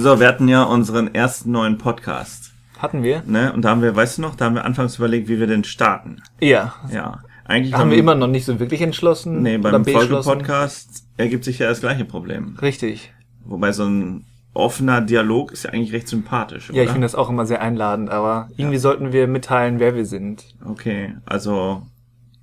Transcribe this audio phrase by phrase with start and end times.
[0.00, 2.52] So, wir hatten ja unseren ersten neuen Podcast.
[2.78, 3.24] Hatten wir?
[3.26, 3.52] Ne?
[3.52, 5.64] Und da haben wir, weißt du noch, da haben wir anfangs überlegt, wie wir den
[5.64, 6.22] starten.
[6.40, 6.72] Ja.
[6.92, 7.18] Ja.
[7.46, 9.42] Eigentlich Haben wir immer noch nicht so wirklich entschlossen?
[9.42, 9.84] Nee, beim?
[9.84, 12.56] Folgepodcast ergibt sich ja das gleiche Problem.
[12.62, 13.12] Richtig.
[13.44, 14.24] Wobei so ein
[14.54, 16.82] offener Dialog ist ja eigentlich recht sympathisch, Ja, oder?
[16.84, 20.44] ich finde das auch immer sehr einladend, aber irgendwie sollten wir mitteilen, wer wir sind.
[20.64, 21.82] Okay, also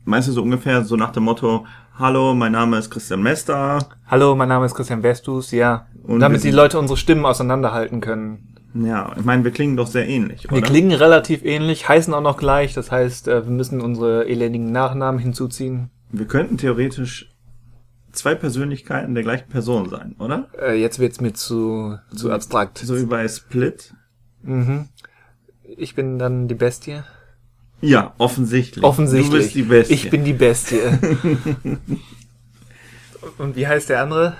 [0.06, 1.66] meinst du so ungefähr so nach dem Motto,
[2.00, 3.80] hallo, mein Name ist Christian Mester.
[4.08, 5.88] Hallo, mein Name ist Christian Westus, ja.
[6.04, 8.56] Und wir damit die Leute unsere Stimmen auseinanderhalten können.
[8.76, 10.68] Ja, ich meine, wir klingen doch sehr ähnlich, Wir oder?
[10.68, 15.20] klingen relativ ähnlich, heißen auch noch gleich, das heißt, äh, wir müssen unsere elendigen Nachnamen
[15.20, 15.90] hinzuziehen.
[16.12, 17.34] Wir könnten theoretisch
[18.12, 20.50] zwei Persönlichkeiten der gleichen Person sein, oder?
[20.62, 22.80] Äh, jetzt wird's mir zu, zu abstrakt.
[22.80, 23.94] So wie bei Split.
[24.44, 24.90] Mhm.
[25.64, 27.04] Ich bin dann die Bestie.
[27.82, 28.84] Ja, offensichtlich.
[28.84, 29.32] Offensichtlich.
[29.32, 29.94] Du bist die Beste.
[29.94, 30.80] Ich bin die Bestie.
[33.38, 34.38] Und wie heißt der andere?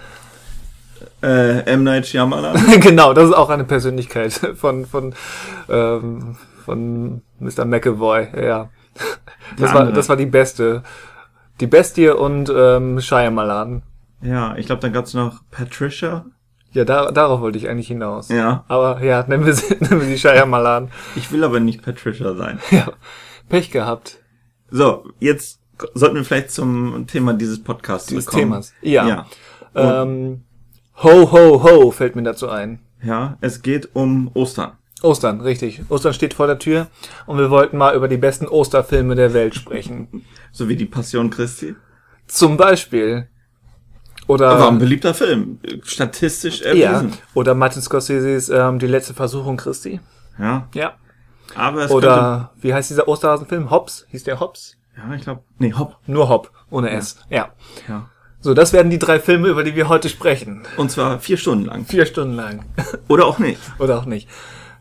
[1.22, 1.84] äh, M.
[1.84, 2.80] Night Shyamalan.
[2.80, 5.14] genau, das ist auch eine Persönlichkeit von von
[5.70, 7.66] ähm, von Mr.
[7.66, 8.28] McAvoy.
[8.46, 8.70] Ja,
[9.58, 10.84] das war das war die beste,
[11.60, 13.84] die Bestie und ähm, Shyamalan.
[14.22, 16.26] ja, ich glaube, dann gab's noch Patricia.
[16.76, 18.30] Ja, da, darauf wollte ich eigentlich hinaus.
[18.30, 18.66] Ja.
[18.68, 20.92] Aber ja, nennen wir sie, nennen wir sie Shyamalan.
[21.16, 22.60] Ich will aber nicht Patricia sein.
[22.70, 22.92] Ja,
[23.50, 24.20] Pech gehabt.
[24.70, 25.62] So, jetzt
[25.94, 28.52] sollten wir vielleicht zum Thema dieses Podcasts Dieses zurückkommen.
[28.52, 28.74] Themas.
[28.82, 29.08] Ja.
[29.08, 29.26] Ja.
[30.04, 30.44] Ähm,
[31.04, 32.80] ho, ho, ho fällt mir dazu ein.
[33.04, 34.74] ja, es geht um Ostern.
[35.02, 35.82] Ostern, richtig.
[35.90, 36.88] Ostern steht vor der Tür
[37.26, 40.26] und wir wollten mal über die besten Osterfilme der Welt sprechen.
[40.52, 41.76] So wie die Passion Christi.
[42.28, 43.28] Zum Beispiel.
[44.28, 45.60] Oder, War ein beliebter Film.
[45.84, 47.14] Statistisch ja, erwiesen.
[47.34, 50.00] oder Martin Scorseses ähm, Die letzte Versuchung Christi.
[50.40, 50.68] Ja.
[50.74, 50.94] Ja.
[51.56, 53.70] Aber es Oder, wie heißt dieser Osterhasenfilm?
[53.70, 54.06] Hobbs?
[54.10, 54.78] Hieß der Hobbs?
[54.96, 55.98] könnte, ja, ich glaube, nee, hopp.
[56.08, 57.18] Nur Hopp, ohne S.
[57.30, 57.50] Ja.
[57.88, 58.10] Ja.
[58.40, 60.64] So, das werden die drei Filme, über die wir heute sprechen.
[60.78, 61.86] Und zwar vier Stunden lang.
[61.86, 62.66] Vier Stunden lang.
[63.08, 63.60] Oder auch nicht.
[63.80, 64.30] Oder auch nicht.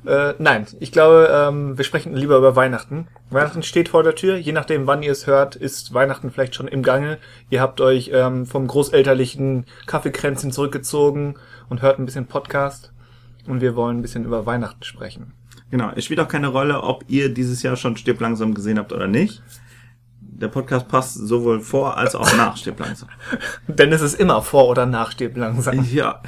[0.06, 3.09] Äh, nein, ich glaube, ähm, wir sprechen lieber über Weihnachten.
[3.31, 4.37] Weihnachten steht vor der Tür.
[4.37, 7.19] Je nachdem, wann ihr es hört, ist Weihnachten vielleicht schon im Gange.
[7.50, 11.37] Ihr habt euch ähm, vom großelterlichen Kaffeekränzchen zurückgezogen
[11.69, 12.92] und hört ein bisschen Podcast.
[13.47, 15.32] Und wir wollen ein bisschen über Weihnachten sprechen.
[15.70, 15.91] Genau.
[15.94, 19.06] Es spielt auch keine Rolle, ob ihr dieses Jahr schon Stirb langsam gesehen habt oder
[19.06, 19.42] nicht.
[20.44, 23.09] Der Podcast passt sowohl vor als auch nach Stirb langsam.
[23.66, 25.82] Denn es ist immer vor oder nach Stirb langsam.
[25.91, 26.21] Ja.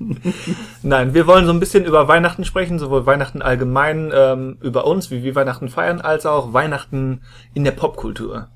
[0.82, 5.12] Nein, wir wollen so ein bisschen über Weihnachten sprechen, sowohl Weihnachten allgemein ähm, über uns,
[5.12, 7.20] wie wir Weihnachten feiern, als auch Weihnachten
[7.54, 8.48] in der Popkultur.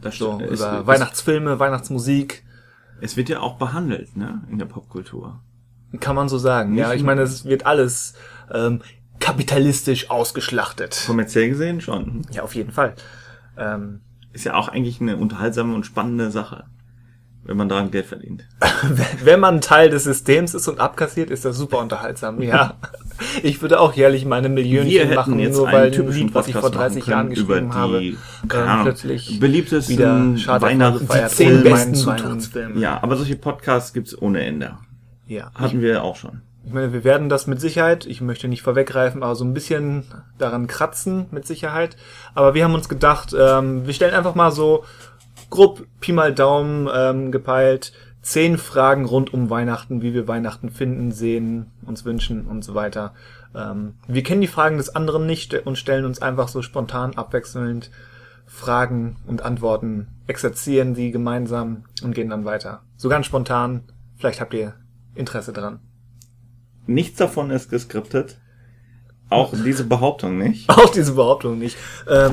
[0.00, 0.50] Das So, stimmt.
[0.52, 2.42] Es- über es- Weihnachtsfilme, Weihnachtsmusik.
[3.02, 5.40] Es wird ja auch behandelt, ne, in der Popkultur.
[6.00, 6.76] Kann man so sagen.
[6.76, 8.14] Ja, Nicht- ich meine, es wird alles
[8.50, 8.80] ähm,
[9.20, 11.02] kapitalistisch ausgeschlachtet.
[11.06, 12.22] Kommerziell gesehen schon.
[12.32, 12.94] Ja, auf jeden Fall.
[13.58, 14.00] Ähm,
[14.36, 16.64] Ist ja auch eigentlich eine unterhaltsame und spannende Sache,
[17.42, 18.46] wenn man daran Geld verdient.
[19.24, 22.42] wenn man Teil des Systems ist und abkassiert, ist das super unterhaltsam.
[22.42, 22.74] Ja,
[23.42, 27.06] ich würde auch jährlich meine Millionchen machen, nur weil ein Lied, was ich vor 30
[27.06, 28.12] Jahren geschrieben habe,
[28.46, 32.04] keine ähm, Ahnung, plötzlich beliebtesten Weihnachten zehn besten.
[32.04, 32.78] Weihnachtsfilme.
[32.78, 34.76] Ja, aber solche Podcasts gibt's ohne Ende.
[35.26, 36.42] Ja, Hatten wir auch schon.
[36.66, 40.04] Ich meine, wir werden das mit Sicherheit, ich möchte nicht vorweggreifen, aber so ein bisschen
[40.36, 41.96] daran kratzen mit Sicherheit.
[42.34, 44.84] Aber wir haben uns gedacht, ähm, wir stellen einfach mal so
[45.48, 47.92] grob Pi mal Daumen ähm, gepeilt
[48.26, 53.14] zehn Fragen rund um Weihnachten, wie wir Weihnachten finden, sehen, uns wünschen und so weiter.
[53.54, 57.92] Ähm, wir kennen die Fragen des anderen nicht und stellen uns einfach so spontan abwechselnd
[58.44, 62.82] Fragen und Antworten, exerzieren sie gemeinsam und gehen dann weiter.
[62.96, 63.84] So ganz spontan,
[64.16, 64.74] vielleicht habt ihr
[65.14, 65.78] Interesse dran.
[66.86, 68.38] Nichts davon ist geskriptet.
[69.28, 70.68] Auch diese Behauptung nicht.
[70.68, 71.76] Auch diese Behauptung nicht.
[72.08, 72.32] Ähm,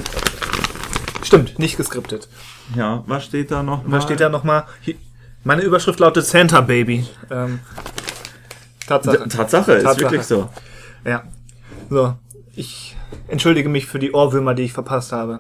[1.23, 2.29] stimmt, nicht geskriptet.
[2.75, 3.81] Ja, was steht da noch?
[3.85, 4.65] Was steht da nochmal?
[5.43, 7.05] Meine Überschrift lautet Santa Baby.
[7.31, 7.59] Ähm,
[8.87, 9.27] Tatsache.
[9.27, 10.01] Tatsache, ist Tatsache.
[10.01, 10.49] wirklich so.
[11.05, 11.23] Ja.
[11.89, 12.15] So,
[12.55, 12.95] ich
[13.27, 15.39] entschuldige mich für die Ohrwürmer, die ich verpasst habe.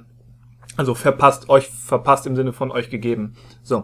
[0.75, 3.35] Also verpasst, euch verpasst im Sinne von euch gegeben.
[3.61, 3.83] So,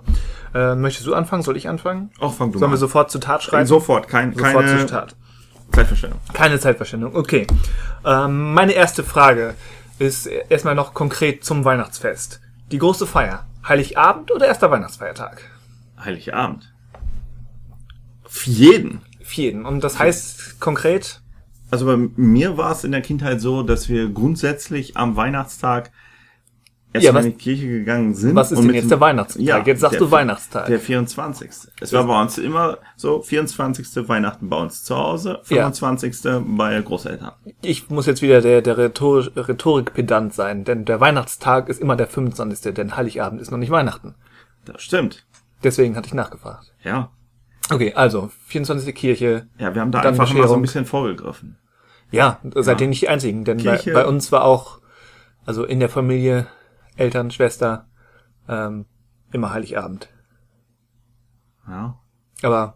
[0.55, 1.43] äh, möchtest du anfangen?
[1.43, 2.09] Soll ich anfangen?
[2.19, 3.67] Auch fang du Sollen mal wir sofort zu Tat schreiten?
[3.67, 5.15] Sofort, kein, Sofort keine zu Tat.
[5.71, 6.19] Zeitverschwendung.
[6.33, 7.15] Keine Zeitverschwendung.
[7.15, 7.45] Okay.
[8.03, 9.53] Ähm, meine erste Frage
[9.99, 12.41] ist erstmal noch konkret zum Weihnachtsfest.
[12.71, 13.45] Die große Feier.
[13.67, 15.43] Heiligabend oder erster Weihnachtsfeiertag?
[16.03, 16.73] Heiligabend.
[18.25, 19.01] Für jeden.
[19.21, 19.65] Für jeden.
[19.65, 21.21] Und das heißt konkret,
[21.71, 25.91] Also bei mir war es in der Kindheit so, dass wir grundsätzlich am Weihnachtstag
[26.93, 28.35] erst Ja, was- in die Kirche gegangen sind.
[28.35, 29.67] was ist denn jetzt der Weihnachtstag?
[29.67, 30.65] Jetzt sagst der- du Weihnachtstag.
[30.67, 31.49] Der 24.
[31.79, 34.07] Es war bei uns immer so, 24.
[34.09, 36.15] Weihnachten bei uns zu Hause, 25.
[36.57, 37.31] bei Großeltern.
[37.61, 42.07] ich muss jetzt wieder der, der Rhetor Rhetorikpedant sein, denn der Weihnachtstag ist immer der
[42.07, 42.73] 25.
[42.73, 44.15] Denn Heiligabend ist noch nicht Weihnachten.
[44.65, 45.25] Das stimmt.
[45.63, 46.73] Deswegen hatte ich nachgefragt.
[46.83, 47.11] Ja.
[47.71, 48.95] Okay, also 24.
[48.95, 49.47] Kirche.
[49.59, 50.61] Ja, wir haben da einfach mal so ein Bescherung.
[50.63, 51.57] bisschen vorgegriffen.
[52.11, 54.79] Ja, seid ihr nicht die Einzigen, denn bei, bei uns war auch,
[55.45, 56.47] also in der Familie,
[56.99, 57.87] Eltern, Schwester,
[58.47, 58.85] ähm,
[59.31, 60.09] immer Heiligabend.
[61.67, 61.99] Ja.
[62.41, 62.75] Aber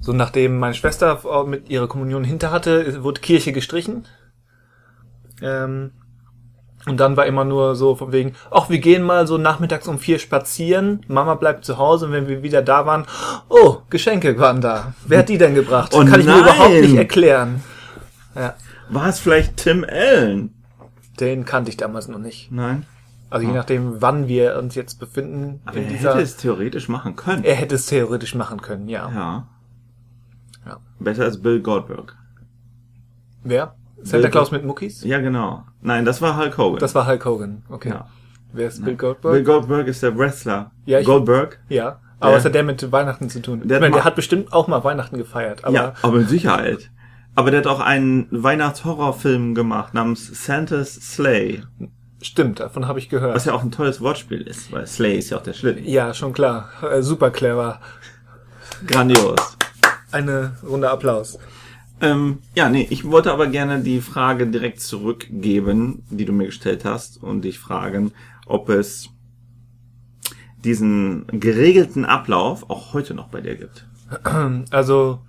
[0.00, 4.06] so nachdem meine Schwester mit ihrer Kommunion hinter hatte, wurde Kirche gestrichen.
[5.42, 5.92] Ähm,
[6.86, 9.98] und dann war immer nur so von wegen, ach, wir gehen mal so nachmittags um
[9.98, 13.04] vier spazieren, Mama bleibt zu Hause und wenn wir wieder da waren,
[13.48, 14.94] oh, Geschenke waren da.
[15.04, 15.92] Wer hat die denn gebracht?
[15.94, 16.40] Oh Kann ich mir nein!
[16.42, 17.62] überhaupt nicht erklären.
[18.34, 18.54] Ja,
[18.88, 20.54] War es vielleicht Tim Allen?
[21.20, 22.52] den kannte ich damals noch nicht.
[22.52, 22.86] Nein.
[23.30, 26.10] Also je nachdem, wann wir uns jetzt befinden Aber er dieser...
[26.12, 27.44] hätte es theoretisch machen können.
[27.44, 29.10] er hätte es theoretisch machen können, ja.
[29.10, 29.46] ja.
[30.66, 30.78] Ja.
[30.98, 32.16] Besser als Bill Goldberg.
[33.44, 33.74] Wer?
[34.02, 35.02] Santa Claus mit Muckis?
[35.04, 35.64] Ja, genau.
[35.82, 36.78] Nein, das war Hulk Hogan.
[36.78, 37.90] Das war Hulk Hogan, okay.
[37.90, 38.08] ja.
[38.52, 39.34] Wer ist Bill Goldberg?
[39.34, 40.70] Bill Goldberg ist der Wrestler.
[40.86, 41.60] Ja, ich- Goldberg.
[41.68, 43.62] Ja, aber was hat der mit Weihnachten zu tun?
[43.68, 46.90] Der ich meine, der hat bestimmt auch mal Weihnachten gefeiert, aber ja, aber mit Sicherheit.
[47.34, 51.62] Aber der hat auch einen Weihnachtshorrorfilm gemacht namens Santa's Sleigh.
[52.22, 53.34] Stimmt, davon habe ich gehört.
[53.34, 55.84] Was ja auch ein tolles Wortspiel ist, weil Sleigh ist ja auch der Schlitten.
[55.84, 56.68] ja, schon klar.
[56.82, 57.80] Äh, super clever.
[58.86, 59.56] Grandios.
[60.10, 61.38] Eine Runde Applaus.
[62.00, 66.84] Ähm, ja, nee, ich wollte aber gerne die Frage direkt zurückgeben, die du mir gestellt
[66.84, 68.12] hast, und dich fragen,
[68.46, 69.10] ob es
[70.64, 73.86] diesen geregelten Ablauf auch heute noch bei dir gibt.
[74.70, 75.20] Also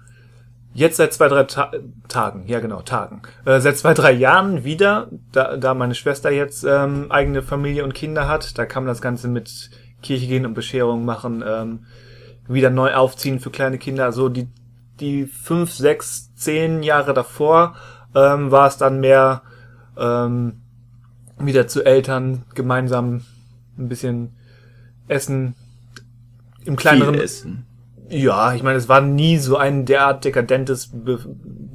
[0.79, 1.71] jetzt seit zwei, drei Ta
[2.07, 3.21] Tagen, ja genau, Tagen.
[3.45, 7.93] Äh, seit zwei, drei Jahren wieder, da, da meine Schwester jetzt ähm, eigene Familie und
[7.93, 9.69] Kinder hat, da kam das Ganze mit
[10.01, 11.85] Kirche gehen und Bescherung machen, ähm,
[12.47, 14.05] wieder neu aufziehen für kleine Kinder.
[14.05, 14.47] Also die,
[14.99, 17.75] die fünf, sechs, zehn Jahre davor
[18.15, 19.41] ähm, war es dann mehr
[19.97, 20.61] ähm,
[21.37, 23.21] wieder zu Eltern gemeinsam
[23.77, 24.35] ein bisschen
[25.07, 25.55] essen
[26.63, 27.65] im kleineren essen.
[28.09, 31.19] Ja, ich meine, es war nie so ein derart dekadentes Be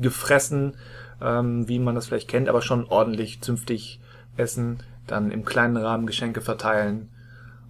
[0.00, 0.76] Gefressen,
[1.22, 4.00] ähm, wie man das vielleicht kennt, aber schon ordentlich, zünftig
[4.36, 7.08] essen, dann im kleinen Rahmen Geschenke verteilen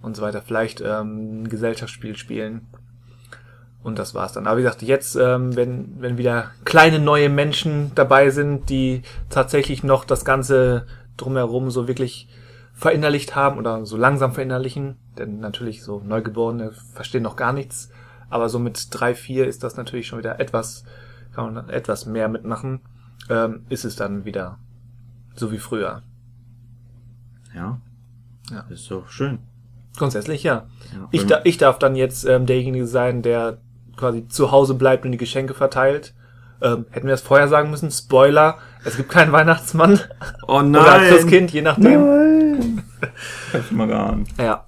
[0.01, 0.41] und so weiter.
[0.41, 2.67] Vielleicht ähm, ein Gesellschaftsspiel spielen.
[3.83, 4.47] Und das war's dann.
[4.47, 9.83] Aber wie gesagt, jetzt, ähm, wenn, wenn wieder kleine neue Menschen dabei sind, die tatsächlich
[9.83, 10.87] noch das Ganze
[11.17, 12.27] drumherum so wirklich
[12.73, 17.91] verinnerlicht haben oder so langsam verinnerlichen, denn natürlich so Neugeborene verstehen noch gar nichts,
[18.29, 20.83] aber so mit drei, vier ist das natürlich schon wieder etwas,
[21.33, 22.81] kann man etwas mehr mitmachen,
[23.29, 24.59] ähm, ist es dann wieder
[25.35, 26.01] so wie früher.
[27.53, 27.79] Ja.
[28.51, 28.65] Ja.
[28.69, 29.39] Ist doch schön.
[29.97, 30.67] Grundsätzlich ja.
[30.93, 33.57] Ja, Ich, da, ich darf dann jetzt ähm, derjenige sein, der
[33.95, 36.13] quasi zu Hause bleibt und die Geschenke verteilt.
[36.61, 37.91] Ähm, hätten wir das vorher sagen müssen?
[37.91, 39.99] Spoiler, es gibt keinen Weihnachtsmann
[40.47, 41.09] Oh oder nein!
[41.09, 42.05] Christkind, je nachdem.
[42.05, 42.83] Nein!
[43.53, 44.29] Hab ich mal geahnt.
[44.37, 44.65] Ja.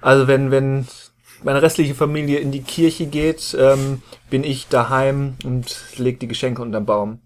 [0.00, 0.86] Also wenn, wenn
[1.42, 6.62] meine restliche Familie in die Kirche geht, ähm, bin ich daheim und leg die Geschenke
[6.62, 7.20] unterm Baum.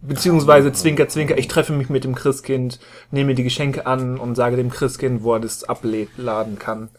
[0.00, 2.80] Beziehungsweise Zwinker, Zwinker, ich treffe mich mit dem Christkind,
[3.12, 6.90] nehme die Geschenke an und sage dem Christkind, wo er das abladen kann.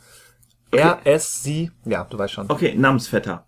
[0.71, 2.49] Er, es, sie, ja, du weißt schon.
[2.49, 3.45] Okay, Namensvetter.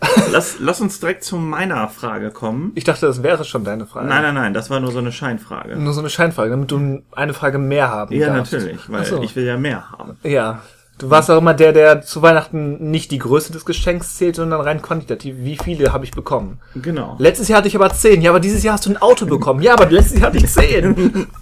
[0.30, 2.72] lass, lass uns direkt zu meiner Frage kommen.
[2.76, 4.06] Ich dachte, das wäre schon deine Frage.
[4.06, 5.76] Nein, nein, nein, das war nur so eine Scheinfrage.
[5.76, 8.52] Nur so eine Scheinfrage, damit du eine Frage mehr haben Ja, darfst.
[8.52, 9.22] natürlich, weil so.
[9.22, 10.16] ich will ja mehr haben.
[10.22, 10.62] Ja.
[10.98, 14.60] Du warst auch immer der, der zu Weihnachten nicht die Größe des Geschenks zählt, sondern
[14.60, 15.36] rein quantitativ.
[15.38, 16.60] Wie viele habe ich bekommen?
[16.74, 17.14] Genau.
[17.20, 18.20] Letztes Jahr hatte ich aber zehn.
[18.20, 19.62] Ja, aber dieses Jahr hast du ein Auto bekommen.
[19.62, 21.26] Ja, aber letztes Jahr hatte ich zehn.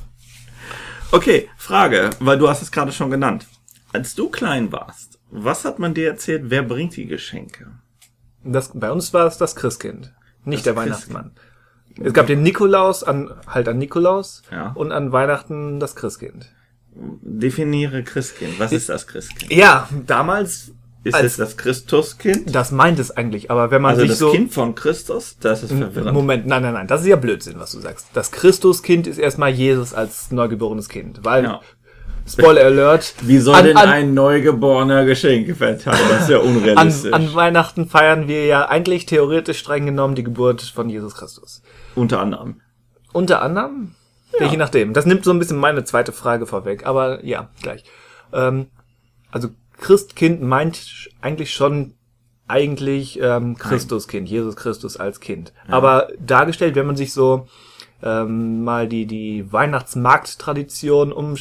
[1.12, 3.46] Okay, Frage, weil du hast es gerade schon genannt.
[3.92, 7.68] Als du klein warst, was hat man dir erzählt, wer bringt die Geschenke?
[8.42, 10.12] Das, bei uns war es das Christkind,
[10.44, 11.30] nicht Das der Weihnachtsmann.
[12.02, 14.72] Es gab den Nikolaus an, halt an Nikolaus Ja.
[14.74, 16.50] und an Weihnachten das Christkind.
[17.20, 18.58] Definiere Christkind.
[18.58, 19.52] Was ist das Christkind?
[19.52, 20.72] Ja, damals,
[21.04, 22.54] Ist es das Christuskind?
[22.54, 24.30] das meint es eigentlich, aber wenn man Also sich das so...
[24.32, 25.36] Kind von Christus?
[25.40, 26.14] Das ist verwirrend.
[26.14, 28.08] Moment, nein, nein, nein, das ist ja Blödsinn, was du sagst.
[28.14, 31.60] Das Christuskind ist erstmal Jesus als neugeborenes Kind, weil, Ja.
[32.28, 36.00] Spoiler Alert, Wie soll an, denn an, ein Neugeborener Geschenke verteilen?
[36.10, 37.12] Das ist ja an, unrealistisch.
[37.12, 41.62] an Weihnachten feiern wir ja eigentlich theoretisch streng genommen die Geburt von Jesus Christus.
[41.94, 42.60] Unter anderem.
[43.12, 43.92] Unter anderem?
[44.40, 44.46] Ja.
[44.50, 44.92] Je nachdem.
[44.92, 47.84] Das nimmt so ein bisschen meine zweite Frage vorweg, aber ja, gleich.
[48.32, 48.66] Ähm,
[49.30, 51.94] also Christkind meint eigentlich schon
[52.48, 55.52] eigentlich ähm, Christuskind, Jesus Christus als Kind.
[55.68, 57.48] Aber dargestellt, wenn man sich so
[58.02, 61.34] ähm, mal die, die Weihnachtsmarkttradition um,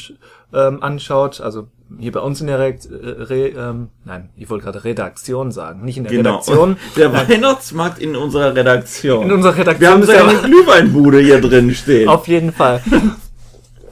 [0.53, 1.67] ähm, anschaut, also
[1.99, 5.97] hier bei uns in der Re Re ähm, nein, ich wollte gerade Redaktion sagen, nicht
[5.97, 6.29] in der Genau.
[6.39, 6.77] Redaktion.
[6.97, 9.25] Der Weihnachtsmarkt in unserer Redaktion.
[9.25, 12.09] In unserer Redaktion Wir haben so ja- eine Glühweinbude hier drin stehen.
[12.09, 12.81] Auf jeden Fall.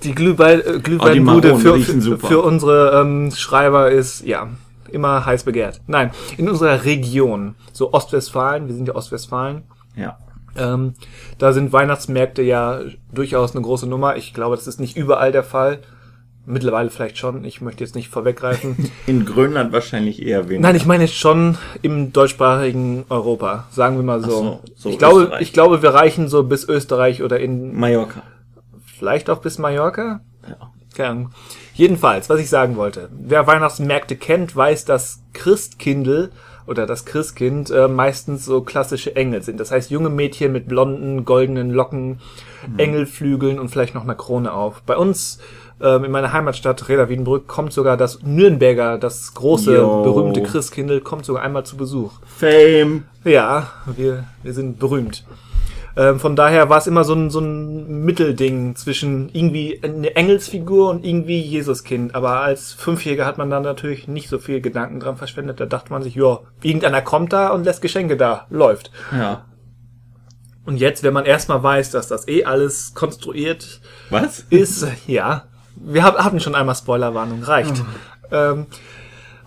[0.03, 4.49] Die Glühwein, äh, Glühweinbude Maronen für, für, für unsere ähm, Schreiber ist, ja,
[4.91, 5.79] immer heiß begehrt.
[5.87, 9.63] Nein, in unserer Region, so Ostwestfalen, wir sind ja Ostwestfalen,
[9.95, 10.17] Ja.
[10.57, 10.93] ähm,
[11.37, 12.81] da sind Weihnachtsmärkte ja
[13.13, 14.17] durchaus eine große Nummer.
[14.17, 15.79] Ich glaube, das ist nicht überall der Fall.
[16.45, 17.45] Mittlerweile vielleicht schon.
[17.45, 18.91] Ich möchte jetzt nicht vorweggreifen.
[19.07, 20.61] In Grönland wahrscheinlich eher weniger.
[20.61, 23.67] Nein, ich meine jetzt schon im deutschschsprachigen Europa.
[23.71, 24.29] Sagen wir mal so.
[24.29, 28.23] so, so ich glaube, ich glaube, wir reichen so bis Österreich oder in Mallorca.
[28.97, 30.19] vielleicht auch bis Mallorca.
[30.47, 30.71] Ja.
[30.95, 31.31] Keine Ahnung.
[31.73, 33.09] Jedenfalls, was ich sagen wollte.
[33.11, 36.29] Wer Weihnachtsmärkte kennt, weiß, dass Christkindl
[36.67, 39.59] oder das Christkind äh, meistens so klassische Engel sind.
[39.59, 42.19] Das heißt, junge Mädchen mit blonden, goldenen Locken,
[42.77, 44.81] Engelflügeln und vielleicht noch einer Krone auf.
[44.83, 45.39] Bei uns
[45.79, 50.03] in meiner Heimatstadt Reda Wiedenbrück kommt sogar das Nürnberger, das große, Yo.
[50.03, 52.13] berühmte Christkindl, kommt sogar einmal zu Besuch.
[52.25, 53.03] Fame.
[53.23, 55.25] Ja, wir, wir sind berühmt.
[55.95, 60.89] Ähm, von daher war es immer so ein, so ein Mittelding zwischen irgendwie eine Engelsfigur
[60.89, 62.15] und irgendwie Jesuskind.
[62.15, 65.59] Aber als Fünfjähriger hat man dann natürlich nicht so viel Gedanken dran verschwendet.
[65.59, 68.47] Da dachte man sich, ja, irgendeiner kommt da und lässt Geschenke da.
[68.49, 68.91] Läuft.
[69.11, 69.45] Ja.
[70.65, 74.39] Und jetzt, wenn man erstmal weiß, dass das eh alles konstruiert Was?
[74.49, 75.43] ist, ja,
[75.75, 77.83] wir hatten schon einmal Spoilerwarnung, reicht.
[78.31, 78.67] Ähm,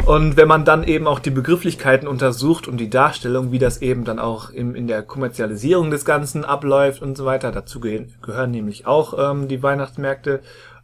[0.05, 4.05] und wenn man dann eben auch die Begrifflichkeiten untersucht und die Darstellung, wie das eben
[4.05, 8.51] dann auch im, in der Kommerzialisierung des Ganzen abläuft und so weiter, dazu gehören, gehören
[8.51, 10.41] nämlich auch ähm, die Weihnachtsmärkte,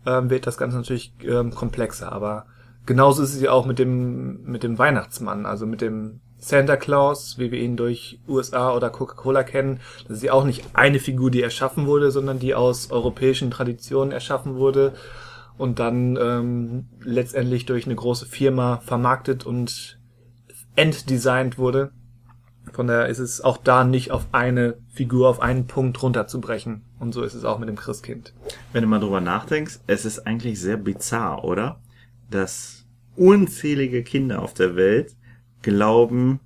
[0.06, 2.10] ähm, wird das Ganze natürlich ähm, komplexer.
[2.10, 2.46] Aber
[2.84, 7.38] genauso ist es ja auch mit dem, mit dem Weihnachtsmann, also mit dem Santa Claus,
[7.38, 9.78] wie wir ihn durch USA oder Coca-Cola kennen.
[10.08, 14.10] Das ist ja auch nicht eine Figur, die erschaffen wurde, sondern die aus europäischen Traditionen
[14.10, 14.94] erschaffen wurde
[15.58, 20.00] und dann ähm, letztendlich durch eine große Firma vermarktet und
[20.76, 21.92] entdesignt wurde.
[22.72, 26.82] Von daher ist es auch da nicht auf eine Figur, auf einen Punkt runterzubrechen.
[26.98, 28.32] Und so ist es auch mit dem Christkind.
[28.72, 31.80] Wenn du mal drüber nachdenkst, es ist eigentlich sehr bizarr, oder?
[32.30, 35.16] Dass unzählige Kinder auf der Welt
[35.60, 36.40] glauben,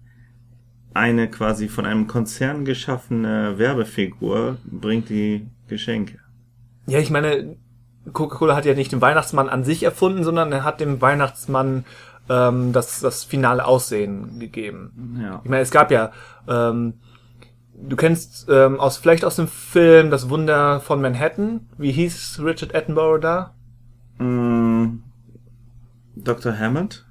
[0.95, 6.19] eine quasi von einem Konzern geschaffene Werbefigur bringt die Geschenke.
[6.87, 7.57] Ja, ich meine,
[8.13, 11.85] Coca-Cola hat ja nicht den Weihnachtsmann an sich erfunden, sondern er hat dem Weihnachtsmann
[12.29, 15.19] ähm, das, das finale Aussehen gegeben.
[15.23, 15.41] Ja.
[15.45, 16.13] Ich meine, es gab ja,
[16.49, 16.95] ähm,
[17.75, 21.69] du kennst ähm, aus vielleicht aus dem Film Das Wunder von Manhattan.
[21.79, 23.55] Wie hieß Richard Attenborough da?
[24.19, 25.03] Mm,
[26.17, 26.57] Dr.
[26.59, 27.06] Hammond?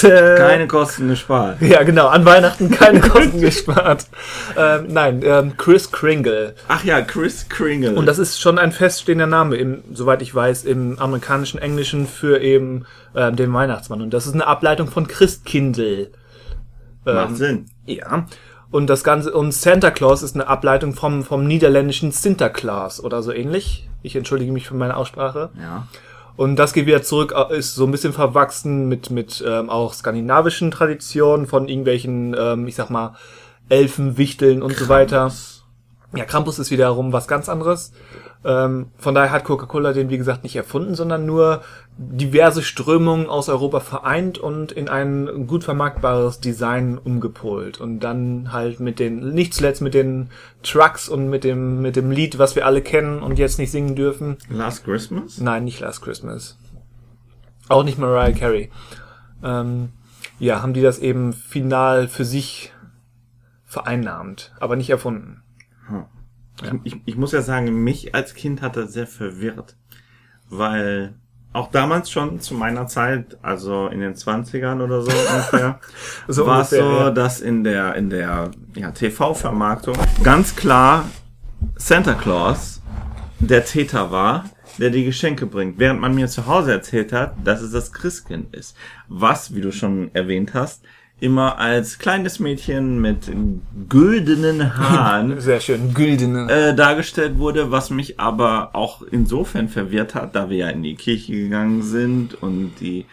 [0.00, 0.34] Keine.
[0.36, 1.60] Keine Kosten gespart.
[1.60, 2.08] Ja, genau.
[2.08, 4.06] An Weihnachten keine Kosten gespart.
[4.56, 6.54] Ähm, nein, ähm, Chris Kringle.
[6.68, 7.94] Ach ja, Chris Kringle.
[7.94, 12.40] Und das ist schon ein feststehender Name, im, soweit ich weiß, im amerikanischen Englischen für
[12.40, 14.02] eben ähm, den Weihnachtsmann.
[14.02, 16.10] Und das ist eine Ableitung von Christkindl.
[17.04, 17.66] Macht Sinn.
[17.86, 18.26] Ja.
[18.70, 23.32] Und das Ganze, und Santa Claus ist eine Ableitung vom, vom niederländischen Sinterklaas oder so
[23.32, 23.88] ähnlich.
[24.02, 25.50] Ich entschuldige mich für meine Aussprache.
[25.60, 25.86] Ja.
[26.36, 29.94] Und das geht wieder zurück, äh, ist so ein bisschen verwachsen mit, mit ähm, auch
[29.94, 33.14] skandinavischen Traditionen von irgendwelchen, ähm, ich sag mal,
[33.68, 35.32] Elfen, Wichteln und so weiter.
[36.14, 37.92] Ja, Krampus ist wiederum was ganz anderes.
[38.44, 41.62] Ähm, von daher hat Coca-Cola den, wie gesagt, nicht erfunden, sondern nur
[41.96, 47.80] diverse Strömungen aus Europa vereint und in ein gut vermarktbares Design umgepolt.
[47.80, 50.28] Und dann halt mit den, nicht zuletzt mit den
[50.62, 53.96] Trucks und mit dem, mit dem Lied, was wir alle kennen und jetzt nicht singen
[53.96, 54.36] dürfen.
[54.50, 55.38] Last Christmas?
[55.38, 56.58] Nein, nicht Last Christmas.
[57.68, 58.70] Auch nicht Mariah Carey.
[59.42, 59.90] Ähm,
[60.38, 62.72] ja, haben die das eben final für sich
[63.64, 65.42] vereinnahmt, aber nicht erfunden.
[66.62, 69.76] Ich, ich, ich muss ja sagen, mich als Kind hat das sehr verwirrt.
[70.48, 71.14] Weil
[71.52, 75.80] auch damals schon zu meiner Zeit, also in den 20ern oder so ungefähr,
[76.26, 77.10] So war es so, ja.
[77.10, 81.08] dass in der, in der ja, TV-Vermarktung ganz klar
[81.76, 82.82] Santa Claus
[83.38, 84.44] der Täter war,
[84.78, 85.78] der die Geschenke bringt.
[85.78, 88.76] Während man mir zu Hause erzählt hat, dass es das Christkind ist.
[89.08, 90.82] Was, wie du schon erwähnt hast,
[91.20, 93.30] immer als kleines Mädchen mit
[93.88, 96.50] güldenen Haaren Sehr schön, güldene.
[96.50, 100.96] äh, dargestellt wurde, was mich aber auch insofern verwirrt hat, da wir ja in die
[100.96, 103.06] Kirche gegangen sind und die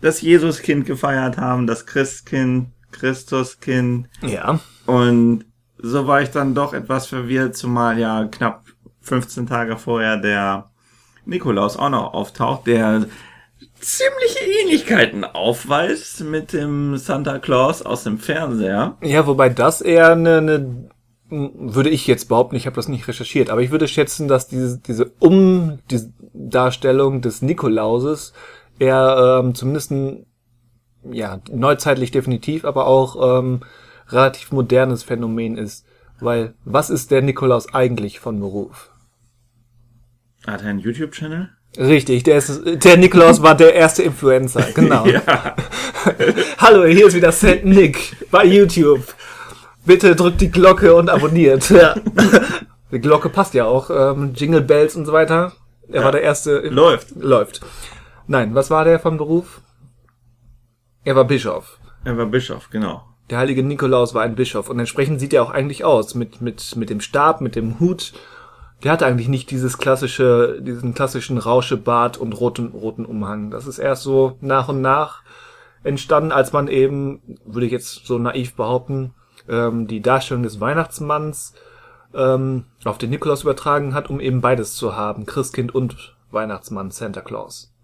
[0.00, 4.60] das Jesuskind gefeiert haben, das Christkind, Christuskind ja.
[4.86, 5.44] und
[5.78, 8.64] so war ich dann doch etwas verwirrt, zumal ja knapp
[9.02, 10.70] 15 Tage vorher der
[11.26, 13.06] Nikolaus auch noch auftaucht, der
[13.80, 18.96] ziemliche Ähnlichkeiten aufweist mit dem Santa Claus aus dem Fernseher.
[19.02, 20.88] Ja, wobei das eher eine, eine
[21.30, 24.78] würde ich jetzt behaupten, ich habe das nicht recherchiert, aber ich würde schätzen, dass diese,
[24.78, 28.34] diese Umdarstellung des Nikolauses
[28.78, 30.26] eher ähm, zumindest ein,
[31.10, 33.60] ja, neuzeitlich definitiv, aber auch ähm,
[34.08, 35.86] relativ modernes Phänomen ist.
[36.20, 38.90] Weil, was ist der Nikolaus eigentlich von Beruf?
[40.46, 41.50] Hat er einen YouTube-Channel?
[41.76, 45.06] Richtig, der, ist, der Nikolaus war der erste Influencer, genau.
[45.14, 45.22] Ja.
[46.58, 49.02] Hallo, hier ist wieder Saint Nick bei YouTube.
[49.84, 51.68] Bitte drückt die Glocke und abonniert.
[51.70, 51.94] Ja.
[52.92, 53.90] Die Glocke passt ja auch.
[53.90, 55.52] Ähm, Jingle Bells und so weiter.
[55.88, 56.04] Er Ja.
[56.04, 56.60] war der erste.
[56.60, 57.10] Läuft.
[57.16, 57.60] Läuft.
[58.28, 59.60] Nein, was war der von Beruf?
[61.02, 61.78] Er war Bischof.
[62.04, 63.02] Er war Bischof, genau.
[63.30, 66.76] Der heilige Nikolaus war ein Bischof und entsprechend sieht er auch eigentlich aus mit mit
[66.76, 68.12] mit dem Stab, mit dem Hut.
[68.84, 73.50] Der hat eigentlich nicht dieses klassische, diesen klassischen Rauschebart und roten roten Umhang.
[73.50, 75.22] Das ist erst so nach und nach
[75.84, 79.14] entstanden, als man eben, würde ich jetzt so naiv behaupten,
[79.48, 81.54] ähm, die Darstellung des Weihnachtsmanns
[82.12, 87.22] ähm, auf den Nikolaus übertragen hat, um eben beides zu haben, Christkind und Weihnachtsmann, Santa
[87.22, 87.74] Claus.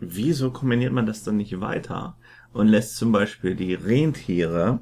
[0.00, 2.16] Wieso kombiniert man das dann nicht weiter
[2.52, 4.80] und lässt zum Beispiel die Rentiere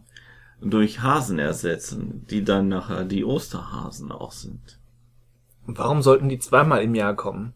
[0.63, 4.79] durch Hasen ersetzen, die dann nachher die Osterhasen auch sind?
[5.67, 7.55] Warum sollten die zweimal im Jahr kommen?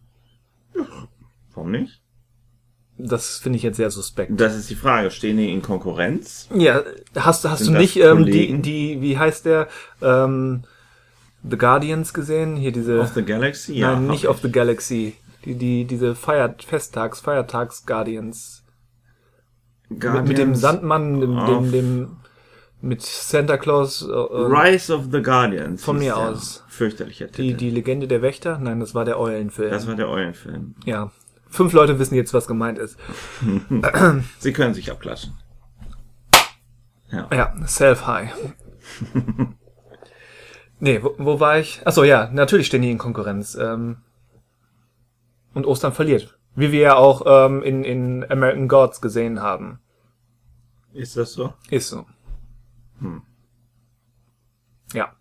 [1.54, 2.02] Warum nicht?
[2.98, 4.32] Das finde ich jetzt sehr suspekt.
[4.40, 5.10] Das ist die Frage.
[5.10, 6.48] Stehen die in Konkurrenz?
[6.52, 6.82] Ja,
[7.14, 9.68] hast, hast Sind du nicht ähm, die, die, wie heißt der,
[10.02, 10.64] ähm,
[11.48, 12.56] The Guardians gesehen?
[12.56, 13.78] Hier diese, Of the Galaxy?
[13.78, 14.28] nein, hab nicht ich.
[14.28, 15.14] of the Galaxy.
[15.44, 18.64] Die, die, diese Feier, Festtags, Feiertags Guardians.
[19.88, 22.16] Mit, mit dem Guardians Sandmann, dem, dem, dem,
[22.80, 25.84] mit Santa Claus, äh, äh, Rise of the Guardians.
[25.84, 26.64] Von mir aus.
[26.68, 27.42] Fürchterlicher Titel.
[27.42, 28.58] die, die Legende der Wächter?
[28.58, 29.70] Nein, das war der Eulenfilm.
[29.70, 30.74] das war der Eulenfilm.
[30.84, 31.10] ja.
[31.50, 32.98] Fünf Leute wissen jetzt, was gemeint ist.
[34.38, 35.32] Sie können sich abklatschen.
[37.10, 37.26] Ja.
[37.32, 38.34] Ja, Self-High.
[40.78, 41.80] nee, wo, wo war ich?
[41.86, 43.54] Achso, ja, natürlich stehen die in Konkurrenz.
[43.54, 43.96] Ähm,
[45.54, 46.38] und Ostern verliert.
[46.54, 49.80] Wie wir ja auch ähm, in, in American Gods gesehen haben.
[50.92, 51.54] Ist das so?
[51.70, 52.04] Ist so.
[54.92, 55.12] Ja.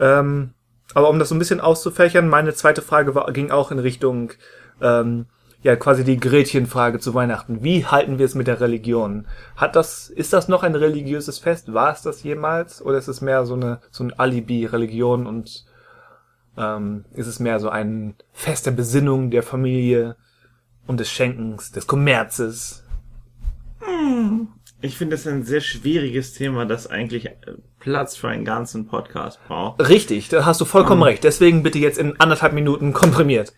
[0.00, 0.54] Ähm,
[0.94, 4.32] aber um das so ein bisschen auszufächern, meine zweite Frage war, ging auch in Richtung,
[4.80, 5.26] ähm,
[5.62, 7.62] ja, quasi die Gretchenfrage zu Weihnachten.
[7.62, 9.26] Wie halten wir es mit der Religion?
[9.56, 11.74] Hat das, ist das noch ein religiöses Fest?
[11.74, 12.80] War es das jemals?
[12.80, 15.66] Oder ist es mehr so eine, so ein Alibi-Religion und,
[16.56, 20.16] ähm, ist es mehr so ein Fest der Besinnung, der Familie
[20.86, 22.84] und des Schenkens, des Kommerzes?
[24.80, 27.34] Ich finde das ein sehr schwieriges Thema, das eigentlich äh,
[27.80, 29.88] Platz für einen ganzen Podcast braucht.
[29.88, 31.24] Richtig, da hast du vollkommen recht.
[31.24, 33.52] Deswegen bitte jetzt in anderthalb Minuten komprimiert.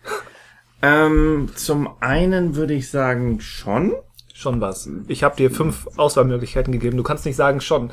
[0.81, 3.93] Ähm, zum einen würde ich sagen schon.
[4.33, 4.89] Schon was.
[5.07, 6.97] Ich habe dir fünf Auswahlmöglichkeiten gegeben.
[6.97, 7.91] Du kannst nicht sagen schon.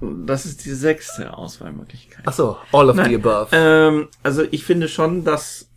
[0.00, 2.22] Das ist die sechste Auswahlmöglichkeit.
[2.24, 3.48] Ach so, all of the above.
[3.52, 5.68] Ähm, also ich finde schon, dass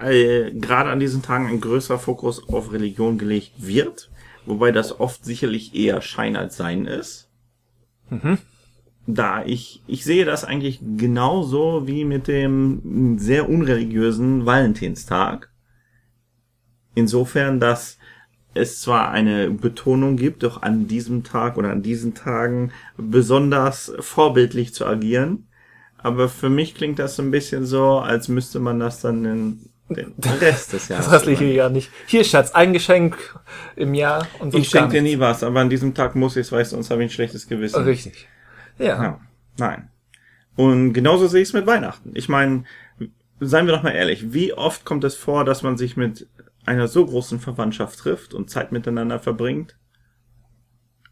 [0.00, 4.10] äh, gerade an diesen Tagen ein größerer Fokus auf Religion gelegt wird,
[4.46, 7.28] wobei das oft sicherlich eher Schein als Sein ist.
[9.06, 15.50] Da ich, ich sehe das eigentlich genauso wie mit dem sehr unreligiösen Valentinstag.
[16.94, 17.98] Insofern, dass
[18.54, 24.74] es zwar eine Betonung gibt, doch an diesem Tag oder an diesen Tagen besonders vorbildlich
[24.74, 25.46] zu agieren,
[25.98, 29.68] aber für mich klingt das so ein bisschen so, als müsste man das dann in
[29.88, 31.06] den Rest des Jahres.
[31.06, 31.90] Das restliche Jahr nicht.
[32.06, 33.16] Hier, Schatz, ein Geschenk
[33.76, 36.46] im Jahr und sonst ich schenke dir nie was, aber an diesem Tag muss ich
[36.46, 37.84] es, weil sonst habe ich ein schlechtes Gewissen.
[37.84, 38.28] Richtig.
[38.78, 39.02] Ja.
[39.02, 39.20] Ja,
[39.58, 39.90] nein.
[40.56, 42.12] Und genauso sehe ich es mit Weihnachten.
[42.14, 42.64] Ich meine,
[43.40, 46.26] seien wir doch mal ehrlich, wie oft kommt es vor, dass man sich mit
[46.64, 49.76] einer so großen Verwandtschaft trifft und Zeit miteinander verbringt?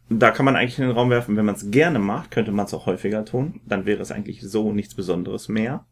[0.09, 2.65] Da kann man eigentlich in den Raum werfen, wenn man es gerne macht, könnte man
[2.65, 3.61] es auch häufiger tun.
[3.65, 5.85] Dann wäre es eigentlich so nichts Besonderes mehr.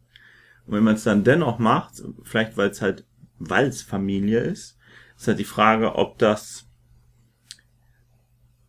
[0.65, 3.06] Und wenn man es dann dennoch macht, vielleicht weil es halt,
[3.39, 4.78] weil es Familie ist,
[5.17, 6.65] ist halt die Frage, ob das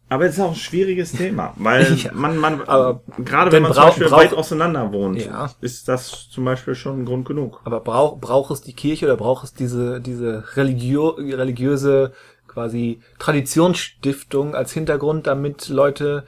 [0.09, 3.73] aber es ist auch ein schwieriges Thema, weil Ja, man, man, aber gerade wenn man
[3.73, 5.51] zum brauch- Beispiel brauch- weit auseinander wohnt, Ja.
[5.61, 7.61] ist das zum Beispiel schon ein Grund genug.
[7.65, 12.13] Aber braucht braucht es die Kirche oder braucht es diese, diese religio religiöse
[12.47, 16.25] quasi Traditionsstiftung als Hintergrund, damit Leute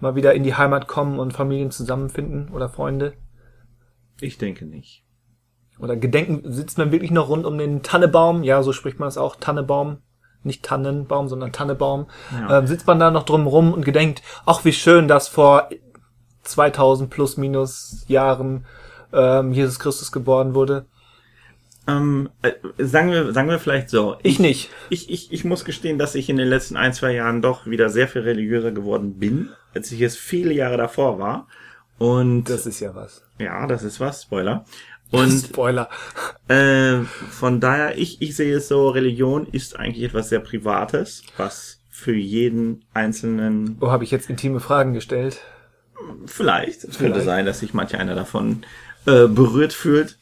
[0.00, 3.12] mal wieder in die Heimat kommen und Familien zusammenfinden oder Freunde?
[4.20, 4.99] Ich denke nicht.
[5.80, 8.42] Oder gedenken, sitzt man wirklich noch rund um den Tannebaum?
[8.42, 9.98] Ja, so spricht man es auch, Tannebaum.
[10.42, 12.06] Nicht Tannenbaum, sondern Tannebaum.
[12.32, 12.58] Ja.
[12.58, 15.68] Ähm, sitzt man da noch drum rum und gedenkt, ach, wie schön, dass vor
[16.44, 18.64] 2000 plus minus Jahren
[19.12, 20.86] ähm, Jesus Christus geboren wurde.
[21.86, 24.16] Ähm, äh, sagen wir, sagen wir vielleicht so.
[24.22, 24.70] Ich nicht.
[24.90, 27.88] Ich, ich, ich muss gestehen, dass ich in den letzten ein, zwei Jahren doch wieder
[27.88, 31.48] sehr viel religiöser geworden bin, als ich es viele Jahre davor war.
[31.98, 33.22] Und Das ist ja was.
[33.38, 34.64] ja, das ist was, Spoiler.
[35.10, 35.88] Und Spoiler.
[36.48, 41.80] Äh, von daher, ich, ich sehe es so, Religion ist eigentlich etwas sehr Privates, was
[41.90, 45.40] für jeden Einzelnen Wo habe ich jetzt intime Fragen gestellt?
[46.26, 48.62] vielleicht, es könnte sein, dass sich manch einer davon
[49.06, 50.18] äh, berührt fühlt.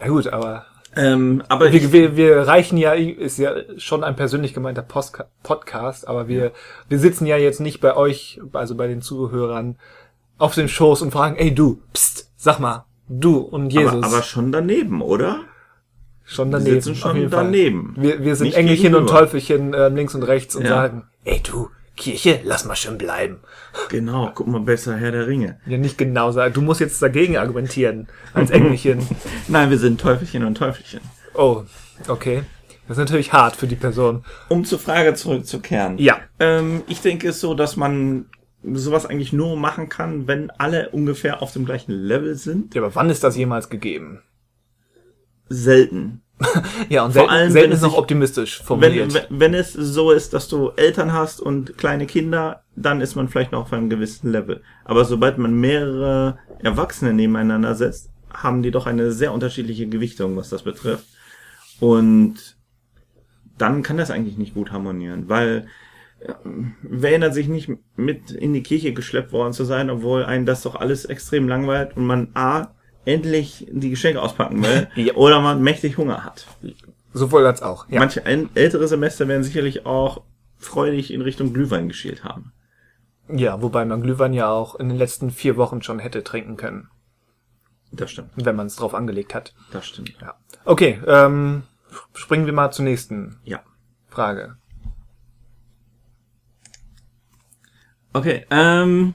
[0.00, 0.66] Ja gut, aber
[0.96, 6.08] Ähm, aber wir, wir, wir reichen ja, ist ja schon ein persönlich gemeinter Postka Podcast,
[6.08, 6.52] aber wir,
[6.88, 9.78] wir sitzen ja jetzt nicht bei euch, also bei den Zuhörern,
[10.38, 13.92] auf den Shows und fragen, ey du, pst, sag mal, du und Jesus.
[13.92, 15.40] aber, aber schon daneben, oder?
[16.24, 16.74] schon Wir daneben.
[16.80, 17.94] sitzen auf schon daneben.
[17.96, 19.20] Wir, wir sind Nicht Engelchen und gegenüber.
[19.20, 20.68] Teufelchen ähm, links und rechts und Ja.
[20.68, 23.38] sagen, ey du, Kirche, lass mal schön bleiben.
[23.88, 25.58] Genau, guck mal besser Herr der Ringe.
[25.66, 26.52] Ja, nicht genau sagen.
[26.54, 29.00] Du musst jetzt dagegen argumentieren, als Engelchen.
[29.48, 31.00] Nein, wir sind Teufelchen und Teufelchen.
[31.34, 31.62] Oh,
[32.08, 32.42] okay.
[32.86, 34.24] Das ist natürlich hart für die Person.
[34.48, 35.98] Um zur Frage zurückzukehren.
[35.98, 36.18] Ja.
[36.38, 38.26] Ähm, ich denke es so, dass man
[38.62, 42.74] sowas eigentlich nur machen kann, wenn alle ungefähr auf dem gleichen Level sind.
[42.74, 44.22] Ja, aber wann ist das jemals gegeben?
[45.48, 46.22] Selten.
[46.88, 49.12] Ja, und Vor selten, allem, selten wenn ist es noch optimistisch formuliert.
[49.12, 53.28] wenn wenn es so ist, dass du Eltern hast und kleine Kinder, dann ist man
[53.28, 54.62] vielleicht noch auf einem gewissen Level.
[54.84, 60.48] Aber sobald man mehrere Erwachsene nebeneinander setzt, haben die doch eine sehr unterschiedliche Gewichtung, was
[60.48, 61.06] das betrifft.
[61.80, 62.56] Und
[63.58, 65.66] dann kann das eigentlich nicht gut harmonieren, weil
[67.00, 70.74] erinnert sich nicht mit in die Kirche geschleppt worden zu sein, obwohl einen das doch
[70.74, 72.68] alles extrem langweilt und man A,
[73.04, 75.14] endlich die Geschenke auspacken will Ja.
[75.14, 76.46] oder man mächtig Hunger hat.
[77.12, 77.88] Sowohl als auch.
[77.88, 78.00] Ja.
[78.00, 80.22] Manche äl- ältere Semester werden sicherlich auch
[80.56, 82.52] freudig in Richtung Glühwein geschielt haben.
[83.28, 86.88] ja, wobei man Glühwein ja auch in den letzten vier Wochen schon hätte trinken können,
[87.92, 88.30] Das stimmt.
[88.36, 89.54] wenn man es drauf angelegt hat.
[89.70, 90.14] Das stimmt.
[90.20, 90.34] Ja.
[90.64, 91.62] Okay, ähm,
[92.14, 93.60] springen wir mal zur nächsten Ja.
[94.08, 94.56] Frage.
[98.18, 99.14] Okay, ähm.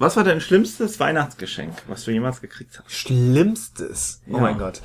[0.00, 2.90] Was war dein schlimmstes Weihnachtsgeschenk, was du jemals gekriegt hast?
[2.92, 4.22] Schlimmstes.
[4.28, 4.40] Oh Ja.
[4.42, 4.80] mein Gott.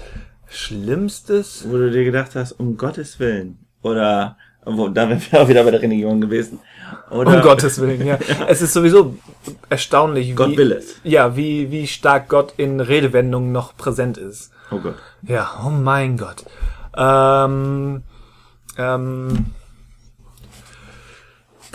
[0.49, 1.65] Schlimmstes?
[1.67, 3.60] Wo du dir gedacht hast, um Gottes Willen.
[3.84, 6.60] Oder, wo, da wären wir auch wieder bei der Religion gewesen.
[7.12, 8.17] Oder, Um Gottes Willen, ja.
[8.47, 9.15] Es ist sowieso
[9.69, 10.95] erstaunlich, Gott wie, will es.
[11.03, 14.51] ja, wie, wie stark Gott in Redewendungen noch präsent ist.
[14.71, 14.95] Oh Gott.
[15.21, 16.43] Ja, oh mein Gott.
[16.95, 18.01] Ähm,
[18.77, 19.45] ähm,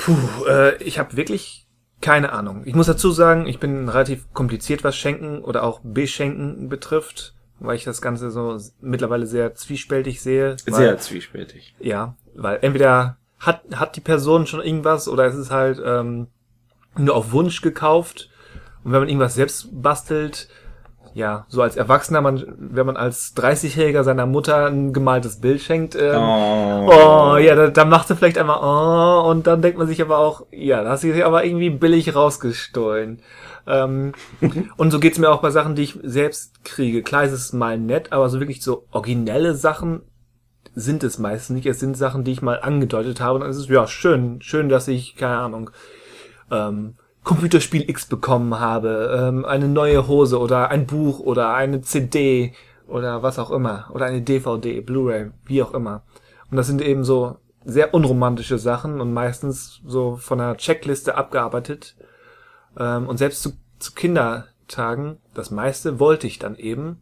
[0.09, 1.67] puh, äh, ich habe wirklich
[2.01, 2.63] keine Ahnung.
[2.65, 7.77] Ich muss dazu sagen, ich bin relativ kompliziert, was Schenken oder auch Beschenken betrifft, weil
[7.77, 10.57] ich das Ganze so mittlerweile sehr zwiespältig sehe.
[10.67, 11.75] Weil, Sehr zwiespältig.
[11.81, 16.29] Ja, weil entweder hat, hat die Person schon irgendwas oder es ist halt ähm,
[16.97, 18.31] nur auf Wunsch gekauft.
[18.85, 20.49] Und wenn man irgendwas selbst bastelt,
[21.15, 25.95] ja, so als Erwachsener, man, wenn man als 30-Jähriger seiner Mutter ein gemaltes Bild schenkt,
[25.95, 26.91] ähm, Oh.
[26.91, 30.19] oh, ja, da, da macht sie vielleicht einmal, oh, und dann denkt man sich aber
[30.19, 33.23] auch, ja, da hast du dich aber irgendwie billig rausgestohlen.
[33.67, 34.13] Ähm,
[34.77, 37.03] und so geht's mir auch bei Sachen, die ich selbst kriege.
[37.03, 40.03] Klar ist es mal nett, aber so wirklich so originelle Sachen
[40.75, 41.67] sind es meistens nicht.
[41.67, 43.35] Es sind Sachen, die ich mal angedeutet habe.
[43.35, 45.71] Und dann ist es, ja, schön, schön, dass ich, keine Ahnung,
[46.51, 46.95] ähm,
[47.29, 52.55] Computerspiel X bekommen habe, ähm, eine neue Hose oder ein Buch oder eine CD
[52.87, 53.91] oder was auch immer.
[53.93, 56.05] Oder eine DVD, Blu-ray, wie auch immer.
[56.51, 57.37] Und das sind eben so
[57.67, 61.97] sehr unromantische Sachen und meistens so von einer Checkliste abgearbeitet.
[62.79, 66.99] Ähm, und selbst zu, zu Kindertagen, das meiste wollte ich dann eben.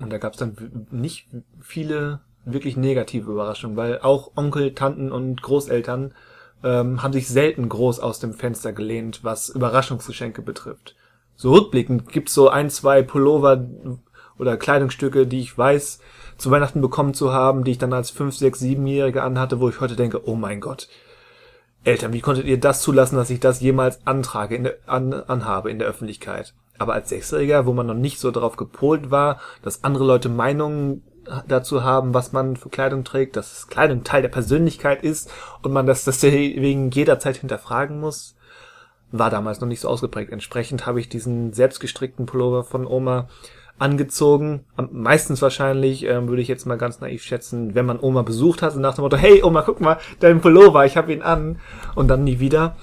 [0.00, 1.28] Und da gab es dann nicht
[1.60, 6.14] viele wirklich negative Überraschungen, weil auch Onkel, Tanten und Großeltern
[6.66, 10.96] ähm, haben sich selten groß aus dem Fenster gelehnt, was Überraschungsgeschenke betrifft.
[11.36, 13.64] So rückblickend gibt's so ein, zwei Pullover
[14.36, 16.00] oder Kleidungsstücke, die ich weiß,
[16.38, 19.80] zu Weihnachten bekommen zu haben, die ich dann als 5, 6, 7-Jährige anhatte, wo ich
[19.80, 20.88] heute denke, oh mein Gott,
[21.84, 25.70] Eltern, wie konntet ihr das zulassen, dass ich das jemals antrage, in der, an, anhabe
[25.70, 26.52] in der Öffentlichkeit?
[26.78, 31.04] Aber als Sechsjähriger, wo man noch nicht so darauf gepolt war, dass andere Leute Meinungen
[31.46, 35.30] dazu haben, was man für Kleidung trägt, dass Kleidung Teil der Persönlichkeit ist
[35.62, 38.36] und man das deswegen jederzeit hinterfragen muss,
[39.12, 40.32] war damals noch nicht so ausgeprägt.
[40.32, 43.28] Entsprechend habe ich diesen selbstgestrickten Pullover von Oma
[43.78, 44.64] angezogen.
[44.90, 48.74] Meistens wahrscheinlich, ähm, würde ich jetzt mal ganz naiv schätzen, wenn man Oma besucht hat
[48.74, 51.60] und nach dem Motto, hey Oma, guck mal, dein Pullover, ich habe ihn an
[51.94, 52.76] und dann nie wieder.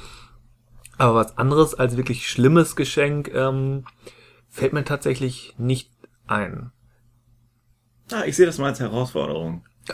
[0.98, 3.86] Aber was anderes als wirklich schlimmes Geschenk ähm,
[4.50, 5.90] fällt mir tatsächlich nicht
[6.28, 6.72] ein.
[8.13, 9.63] Ah, ich sehe das mal als Herausforderung.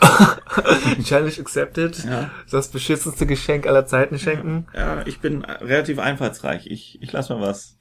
[1.04, 2.04] Challenge accepted.
[2.04, 2.30] Ja.
[2.50, 4.66] Das beschissenste Geschenk aller Zeiten schenken.
[4.74, 6.66] Ja, ich bin relativ einfallsreich.
[6.66, 7.76] Ich, ich lass mal was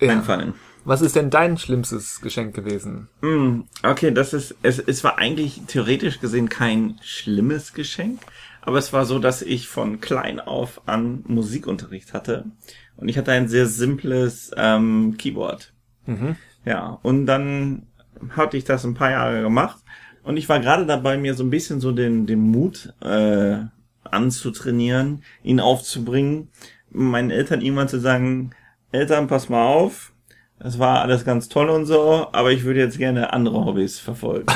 [0.00, 0.10] Ja.
[0.12, 0.54] einfallen.
[0.84, 3.08] Was ist denn dein schlimmstes Geschenk gewesen?
[3.20, 8.18] Hm, okay, das ist, es, es war eigentlich theoretisch gesehen kein schlimmes Geschenk,
[8.62, 12.46] aber es war so, dass ich von klein auf an Musikunterricht hatte
[12.96, 15.72] und ich hatte ein sehr simples ähm, Keyboard.
[16.64, 17.86] Ja, und dann
[18.30, 19.78] hatte ich das ein paar Jahre gemacht
[20.22, 23.56] und ich war gerade dabei, mir so ein bisschen so den, den Mut äh,
[24.04, 26.48] anzutrainieren, ihn aufzubringen,
[26.90, 28.50] meinen Eltern irgendwann zu sagen,
[28.92, 30.12] Eltern, pass mal auf,
[30.58, 34.46] Das war alles ganz toll und so, aber ich würde jetzt gerne andere Hobbys verfolgen.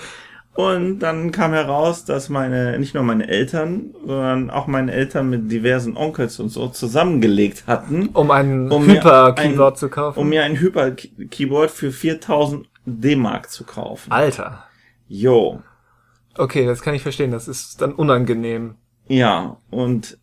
[0.54, 5.50] und dann kam heraus, dass meine, nicht nur meine Eltern, sondern auch meine Eltern mit
[5.50, 10.18] diversen Onkels und so zusammengelegt hatten, Um ein Um Hyper-Keyboard zu kaufen.
[10.18, 14.10] um mir ein Hyper-Keyboard für 4000 D-Mark zu kaufen.
[14.12, 14.64] Alter.
[15.08, 15.62] Jo.
[16.38, 17.30] Okay, das kann ich verstehen.
[17.30, 18.76] Das ist dann unangenehm.
[19.08, 20.18] Ja, und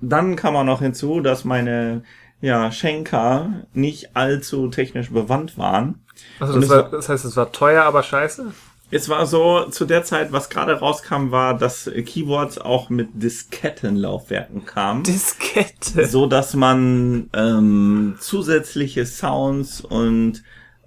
[0.00, 2.02] dann kam auch noch hinzu, dass meine
[2.40, 6.04] ja, Schenker nicht allzu technisch bewandt waren.
[6.38, 8.52] Also das, war- das heißt, es war teuer, aber scheiße?
[8.90, 14.64] Es war so, zu der Zeit, was gerade rauskam, war, dass Keyboards auch mit Diskettenlaufwerken
[14.64, 15.02] kamen.
[15.02, 16.06] Diskette.
[16.06, 20.44] so dass man ähm, zusätzliche Sounds und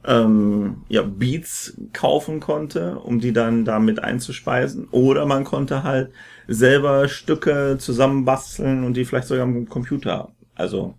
[0.09, 4.87] ähm, ja, Beats kaufen konnte, um die dann damit einzuspeisen.
[4.89, 6.11] Oder man konnte halt
[6.47, 10.95] selber Stücke zusammenbasteln und die vielleicht sogar am Computer, also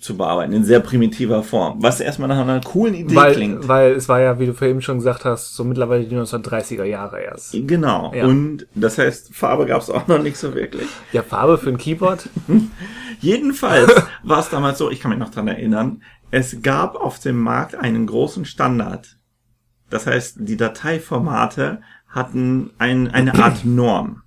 [0.00, 1.78] zu bearbeiten, in sehr primitiver Form.
[1.80, 3.68] Was erstmal nach einer coolen Idee Weil, klingt.
[3.68, 7.20] weil es war ja, wie du vorhin schon gesagt hast, so mittlerweile die 1930er Jahre
[7.20, 7.52] erst.
[7.52, 8.12] Genau.
[8.14, 8.26] Ja.
[8.26, 10.88] Und das heißt, Farbe gab es auch noch nicht so wirklich.
[11.12, 12.28] Ja, Farbe für ein Keyboard?
[13.20, 13.90] Jedenfalls
[14.24, 16.02] war es damals so, ich kann mich noch dran erinnern,
[16.34, 19.18] es gab auf dem Markt einen großen Standard.
[19.88, 24.24] Das heißt, die Dateiformate hatten ein, eine Art Norm.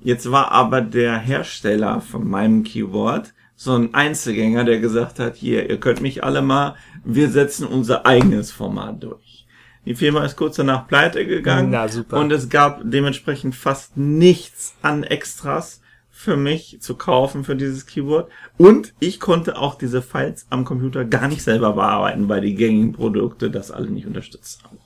[0.00, 5.70] Jetzt war aber der Hersteller von meinem Keyboard so ein Einzelgänger, der gesagt hat, hier,
[5.70, 6.74] ihr könnt mich alle mal,
[7.04, 9.46] wir setzen unser eigenes Format durch.
[9.86, 11.70] Die Firma ist kurz danach pleite gegangen.
[11.70, 11.86] Na.
[12.18, 15.80] Und es gab dementsprechend fast nichts an Extras
[16.16, 18.30] für mich zu kaufen für dieses Keyboard.
[18.56, 22.92] Und ich konnte auch diese Files am Computer gar nicht selber bearbeiten, weil die gängigen
[22.92, 24.78] Produkte das alle nicht unterstützt haben.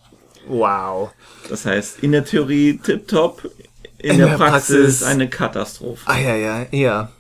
[0.48, 1.10] Wow.
[1.50, 3.44] Das heißt, in der Theorie tipptopp,
[3.98, 6.02] in, In der, der Praxis, Praxis- eine Katastrophe.
[6.06, 7.10] Ah ja, ja, ja.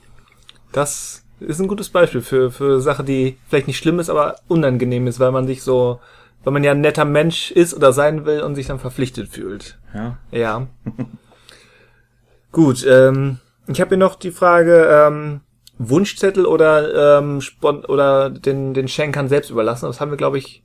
[0.72, 5.06] Das ist ein gutes Beispiel für, für Sache, die vielleicht nicht schlimm ist, aber unangenehm
[5.06, 6.00] ist, weil man sich so,
[6.44, 9.78] weil man ja ein netter Mensch ist oder sein will und sich dann verpflichtet fühlt.
[9.94, 10.16] Ja.
[10.30, 10.66] Ja.
[12.52, 15.40] Gut, ähm, ich habe hier noch die Frage, ähm,
[15.78, 19.86] Wunschzettel oder, ähm, Spon oder den, den Schenkern selbst überlassen.
[19.86, 20.64] Das haben wir, glaube ich,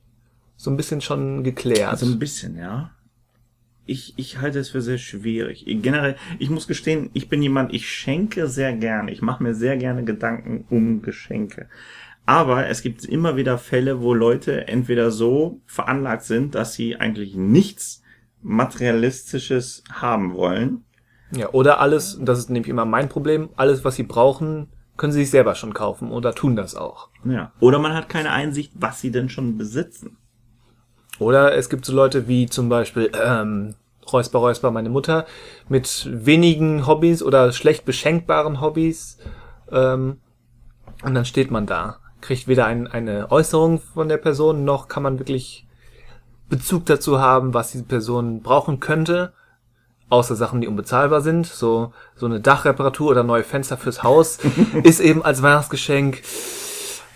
[0.56, 1.90] so ein bisschen schon geklärt.
[1.90, 2.90] Also ein bisschen, ja.
[3.86, 5.64] Ich, ich halte es für sehr schwierig.
[5.66, 9.12] Generell, ich muss gestehen, ich bin jemand, ich schenke sehr gerne.
[9.12, 11.68] Ich mache mir sehr gerne Gedanken um Geschenke.
[12.26, 17.34] Aber es gibt immer wieder Fälle, wo Leute entweder so veranlagt sind, dass sie eigentlich
[17.34, 18.02] nichts
[18.40, 20.84] Materialistisches haben wollen.
[21.34, 25.12] Ja, oder alles, und das ist nämlich immer mein Problem, alles, was sie brauchen, können
[25.12, 27.08] sie sich selber schon kaufen oder tun das auch.
[27.24, 27.52] Ja.
[27.60, 30.16] Oder man hat keine Einsicht, was sie denn schon besitzen.
[31.18, 33.74] Oder es gibt so Leute wie zum Beispiel ähm,
[34.12, 35.26] Räusper Räusper, meine Mutter,
[35.68, 39.18] mit wenigen Hobbys oder schlecht beschenkbaren Hobbys.
[39.70, 40.18] Ähm,
[41.02, 45.02] und dann steht man da, kriegt weder ein, eine Äußerung von der Person, noch kann
[45.02, 45.66] man wirklich
[46.48, 49.32] Bezug dazu haben, was diese Person brauchen könnte.
[50.10, 51.46] Außer Sachen, die unbezahlbar sind.
[51.46, 54.38] So, so eine Dachreparatur oder neue Fenster fürs Haus
[54.82, 56.22] ist eben als Weihnachtsgeschenk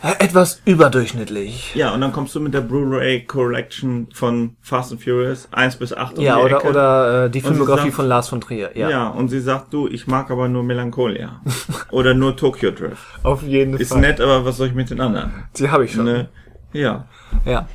[0.02, 1.74] äh, etwas überdurchschnittlich.
[1.74, 5.92] Ja, und dann kommst du mit der Blu-ray Collection von Fast and Furious 1 bis
[5.92, 6.68] 8 um Ja, die oder, Ecke.
[6.68, 8.70] oder äh, die Filmografie sagt- von Lars von Trier.
[8.76, 9.08] Ja, Ja.
[9.08, 11.40] und sie sagt, du, ich mag aber nur Melancholia.
[11.90, 13.02] Oder nur Tokyo Drift.
[13.22, 14.00] auf jeden Ist Fall.
[14.02, 15.32] nett, aber was soll ich mit den anderen?
[15.56, 16.04] Die habe ich schon.
[16.04, 16.28] Ne?
[16.72, 17.06] Ja.
[17.44, 17.66] Ja,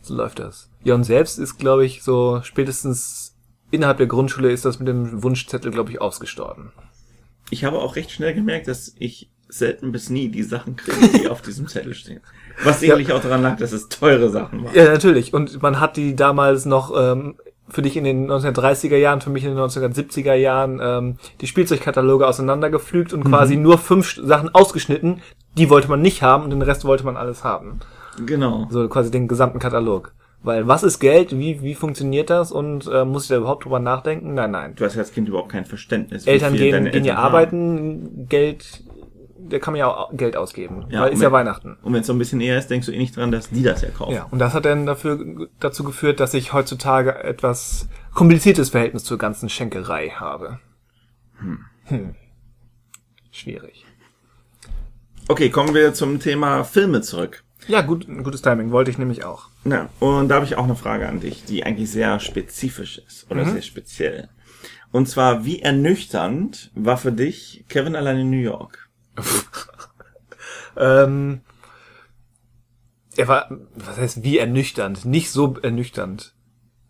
[0.00, 0.70] so läuft das.
[0.84, 3.27] Und selbst ist, glaube ich, so spätestens
[3.70, 6.72] innerhalb der Grundschule ist das mit dem Wunschzettel, glaube ich, ausgestorben.
[7.50, 11.28] Ich habe auch recht schnell gemerkt, dass ich selten bis nie die Sachen kriege, die
[11.28, 12.20] auf diesem Zettel stehen.
[12.62, 14.74] Was sicherlich auch daran lag, dass es teure Sachen waren.
[14.74, 15.32] Ja, natürlich.
[15.32, 17.36] Und man hat die damals noch ähm,
[17.68, 22.26] für dich in den 1930er Jahren, für mich in den 1970er Jahren ähm, die Spielzeugkataloge
[22.26, 25.22] auseinandergepflügt und quasi nur fünf Sachen ausgeschnitten.
[25.56, 27.80] Die wollte man nicht haben und den Rest wollte man alles haben.
[28.24, 28.66] Genau.
[28.70, 30.12] So quasi den gesamten Katalog.
[30.42, 31.36] Weil was ist Geld?
[31.36, 32.52] Wie, wie funktioniert das?
[32.52, 34.34] Und äh, muss ich da überhaupt drüber nachdenken?
[34.34, 34.74] Nein, nein.
[34.76, 36.26] Du hast als Kind überhaupt kein Verständnis.
[36.26, 38.84] Eltern gehen, gehen ja arbeiten, Geld,
[39.48, 40.86] da kann man ja auch Geld ausgeben.
[40.90, 41.76] Ja, weil ist ja wenn- Weihnachten.
[41.82, 43.62] Und wenn es so ein bisschen eher ist, denkst du eh nicht dran, dass die
[43.64, 44.14] das ja kaufen.
[44.14, 49.18] Ja, und das hat dann dafür, dazu geführt, dass ich heutzutage etwas kompliziertes Verhältnis zur
[49.18, 50.60] ganzen Schenkerei habe.
[51.38, 52.14] Hm.
[53.30, 53.84] Schwierig.
[55.28, 57.44] Okay, kommen wir zum Thema Filme zurück.
[57.68, 59.48] Ja, gut, gutes Timing, wollte ich nämlich auch.
[59.64, 63.30] Na, und da habe ich auch eine Frage an dich, die eigentlich sehr spezifisch ist
[63.30, 64.28] oder sehr speziell.
[64.90, 68.88] Und zwar, wie ernüchternd war für dich Kevin allein in New York?
[70.78, 71.40] Ähm,
[73.16, 75.04] er war, was heißt wie ernüchternd?
[75.04, 76.34] Nicht so ernüchternd,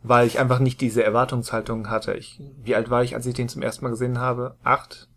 [0.02, 2.12] weil ich einfach nicht diese Erwartungshaltung hatte.
[2.14, 4.56] Ich, wie alt war ich, als ich den zum ersten Mal gesehen habe?
[4.62, 5.08] Acht?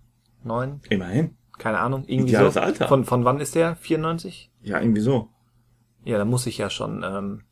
[0.43, 0.79] Neun?
[0.89, 1.35] Immerhin.
[1.57, 2.61] Keine Ahnung, irgendwie Ideales so.
[2.61, 2.87] Alter.
[2.87, 3.75] Von, von wann ist der?
[3.75, 4.51] 94?
[4.61, 5.29] Ja, irgendwie so.
[6.03, 7.43] Ja, da muss ich ja schon ähm,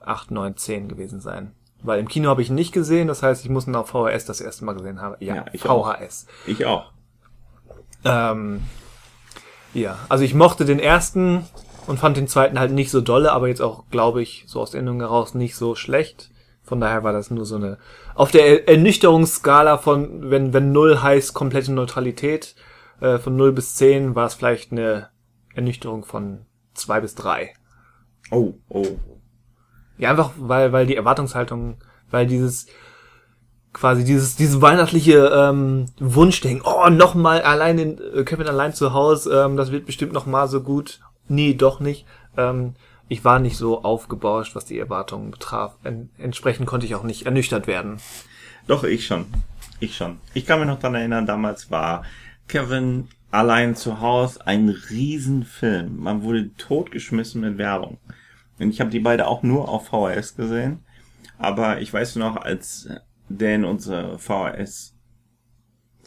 [0.00, 1.52] 8, 9, 10 gewesen sein.
[1.82, 4.24] Weil im Kino habe ich ihn nicht gesehen, das heißt, ich muss ihn auf VHS
[4.26, 5.16] das erste Mal gesehen haben.
[5.20, 6.26] Ja, Ja, ich VHS.
[6.46, 6.92] Ich auch.
[8.04, 8.62] Ähm,
[9.74, 11.44] ja, also ich mochte den ersten
[11.86, 14.70] und fand den zweiten halt nicht so dolle, aber jetzt auch, glaube ich, so aus
[14.72, 16.30] der Erinnerung heraus nicht so schlecht.
[16.62, 17.78] Von daher war das nur so eine,
[18.14, 22.54] auf der Er- Ernüchterungsskala von, wenn, wenn 0 heißt komplette Neutralität,
[23.00, 25.08] äh, von 0 bis 10 war es vielleicht eine
[25.54, 27.52] Ernüchterung von 2 bis 3.
[28.32, 28.86] Oh, oh.
[29.98, 31.76] Ja, einfach weil, weil die Erwartungshaltung,
[32.10, 32.66] weil dieses
[33.74, 38.94] quasi dieses dieses weihnachtliche ähm, Wunschdenken, oh, noch mal allein in äh, Kevin allein zu
[38.94, 41.00] Hause, ähm, das wird bestimmt noch mal so gut.
[41.28, 42.06] Nee, doch nicht.
[42.36, 42.74] Ähm,
[43.08, 45.76] ich war nicht so aufgebauscht, was die Erwartungen betraf.
[45.84, 47.98] En entsprechend konnte ich auch nicht ernüchtert werden.
[48.66, 49.26] Doch, ich schon.
[49.78, 50.20] Ich schon.
[50.32, 52.04] Ich kann mich noch dran erinnern, damals war
[52.48, 55.98] Kevin allein zu Hause ein Riesenfilm.
[55.98, 57.98] Man wurde totgeschmissen mit Werbung.
[58.58, 60.84] Und ich habe die beide auch nur auf VHS gesehen.
[61.38, 62.88] Aber ich weiß noch, als
[63.28, 64.94] der in unsere VHS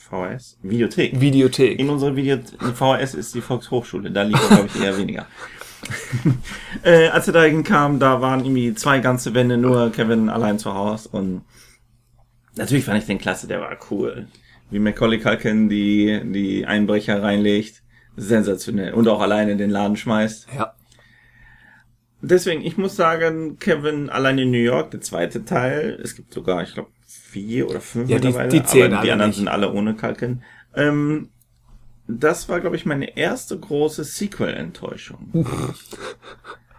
[0.05, 0.59] VHS?
[0.61, 1.19] Videothek.
[1.19, 1.79] Videothek.
[1.79, 5.25] In unserer Video VHS ist die Volkshochschule, da liegt er, glaube ich, eher weniger.
[6.83, 10.73] äh, als er da hinkam, da waren irgendwie zwei ganze Wände nur Kevin allein zu
[10.73, 11.41] Hause und
[12.55, 14.27] natürlich fand ich den klasse, der war cool.
[14.69, 17.83] Wie Macaulay Culkin die, die Einbrecher reinlegt.
[18.17, 18.93] Sensationell.
[18.93, 20.47] Und auch alleine in den Laden schmeißt.
[20.55, 20.73] Ja.
[22.27, 26.63] Deswegen, ich muss sagen, Kevin allein in New York, der zweite Teil, es gibt sogar,
[26.63, 29.37] ich glaube, vier oder fünf Ja, die- mittlerweile, die zählen aber die anderen nicht.
[29.37, 30.41] sind alle ohne Culkin.
[30.75, 31.29] Ähm,
[32.07, 35.31] das war, glaube ich, meine erste große Sequel-Enttäuschung.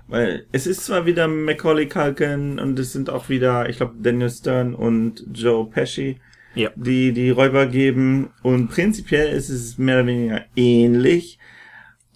[0.09, 4.31] Weil es ist zwar wieder Macaulay Culkin und es sind auch wieder, ich glaube, Daniel
[4.31, 6.21] Stern und Joe Pesci,
[6.55, 6.71] Ja.
[6.77, 11.39] die die Räuber geben und prinzipiell ist es mehr oder weniger ähnlich.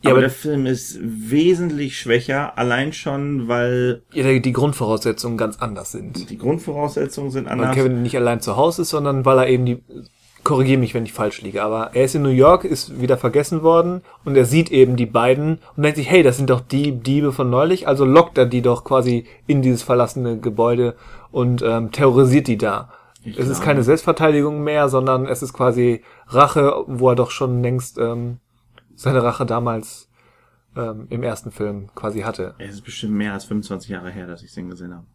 [0.02, 5.58] Ja, aber, aber- der Film ist wesentlich schwächer, allein schon, weil ja die- Grundvoraussetzungen ganz
[5.58, 6.30] anders sind.
[6.30, 7.74] die Grundvoraussetzungen sind Weil anders.
[7.74, 9.82] Kevin nicht allein zu Hause ist, sondern weil er eben die,
[10.42, 13.62] korrigiere mich, wenn ich falsch liege, aber er ist in New York, ist wieder vergessen
[13.62, 16.92] worden und er sieht eben die beiden und denkt sich, hey, das sind doch die
[16.92, 20.94] Diebe von neulich, also lockt er die doch quasi in dieses verlassene Gebäude
[21.30, 22.90] und ähm, terrorisiert die da.
[23.22, 23.64] Ich es ist glaube.
[23.66, 28.38] keine Selbstverteidigung mehr, sondern es ist quasi Rache, wo er doch schon längst ähm,
[29.00, 30.08] seine Rache damals
[30.76, 32.54] ähm, im ersten Film quasi hatte.
[32.58, 35.06] Es ist bestimmt mehr als 25 Jahre her, dass ich den gesehen habe.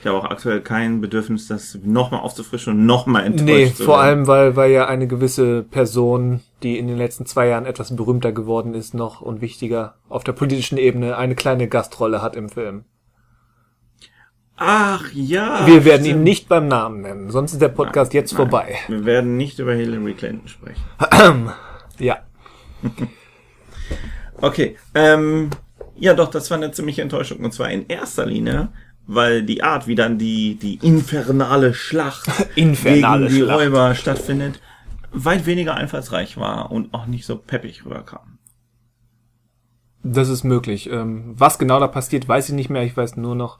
[0.00, 3.98] Ich habe auch aktuell kein Bedürfnis, das nochmal aufzufrischen und nochmal enttäuscht Nee, zu vor
[3.98, 4.06] werden.
[4.08, 8.32] allem, weil, weil ja eine gewisse Person, die in den letzten zwei Jahren etwas berühmter
[8.32, 12.84] geworden ist, noch und wichtiger auf der politischen Ebene eine kleine Gastrolle hat im Film.
[14.56, 15.66] Ach ja.
[15.66, 16.24] Wir werden ihn stimmt.
[16.24, 18.76] nicht beim Namen nennen, sonst ist der Podcast jetzt Nein, vorbei.
[18.88, 20.82] Wir werden nicht über Hillary Clinton sprechen.
[22.00, 22.18] Ja.
[24.40, 25.50] Okay, ähm,
[25.96, 27.38] ja doch, das war eine ziemliche Enttäuschung.
[27.38, 28.68] Und zwar in erster Linie,
[29.06, 33.60] weil die Art, wie dann die, die infernale Schlacht Infernale gegen die Schlacht.
[33.60, 34.60] Räuber stattfindet,
[35.12, 38.38] weit weniger einfallsreich war und auch nicht so peppig rüberkam.
[40.02, 40.90] Das ist möglich.
[40.90, 42.82] Ähm, was genau da passiert, weiß ich nicht mehr.
[42.82, 43.58] Ich weiß nur noch,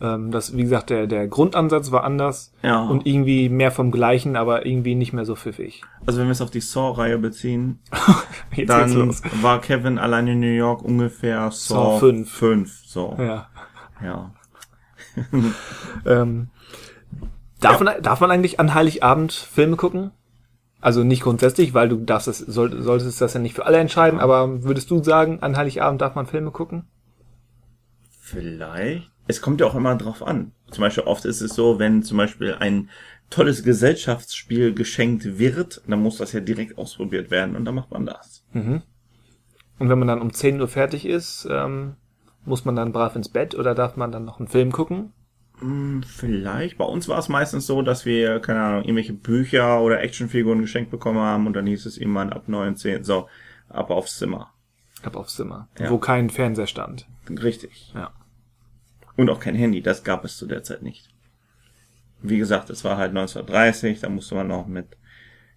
[0.00, 2.84] ähm, dass, wie gesagt, der, der Grundansatz war anders Ja.
[2.84, 5.82] und irgendwie mehr vom Gleichen, aber irgendwie nicht mehr so pfiffig.
[6.04, 7.78] Also wenn wir es auf die Saw-Reihe beziehen,
[8.66, 12.30] dann war Kevin allein in New York ungefähr Saw, Saw fünf.
[12.30, 12.82] 5.
[12.86, 13.48] So, Ja.
[14.02, 14.32] ja.
[16.04, 16.48] Ähm,
[17.60, 20.10] darf, man, darf man eigentlich an Heiligabend Filme gucken?
[20.82, 24.20] Also nicht grundsätzlich, weil du darfst es, soll, solltest das ja nicht für alle entscheiden,
[24.20, 26.84] aber würdest du sagen, an Heiligabend darf man Filme gucken?
[28.20, 29.10] Vielleicht.
[29.28, 30.52] Es kommt ja auch immer drauf an.
[30.70, 32.90] Zum Beispiel oft ist es so, wenn zum Beispiel ein
[33.30, 38.06] tolles Gesellschaftsspiel geschenkt wird, dann muss das ja direkt ausprobiert werden und dann macht man
[38.06, 38.44] das.
[38.54, 38.82] Und
[39.78, 41.94] wenn man dann um 10 Uhr fertig ist, ähm,
[42.44, 45.12] muss man dann brav ins Bett oder darf man dann noch einen Film gucken?
[45.58, 46.78] Hm, Vielleicht.
[46.78, 50.90] Bei uns war es meistens so, dass wir, keine Ahnung, irgendwelche Bücher oder Actionfiguren geschenkt
[50.90, 53.28] bekommen haben und dann hieß es irgendwann ab 19, so,
[53.68, 54.52] ab aufs Zimmer.
[55.02, 55.90] Ab aufs Zimmer, Ja.
[55.90, 57.08] wo kein Fernseher stand.
[57.28, 57.92] Richtig.
[57.94, 58.10] Ja.
[59.16, 61.08] Und auch kein Handy, das gab es zu der Zeit nicht.
[62.22, 64.86] Wie gesagt, es war halt 1930, da musste man noch mit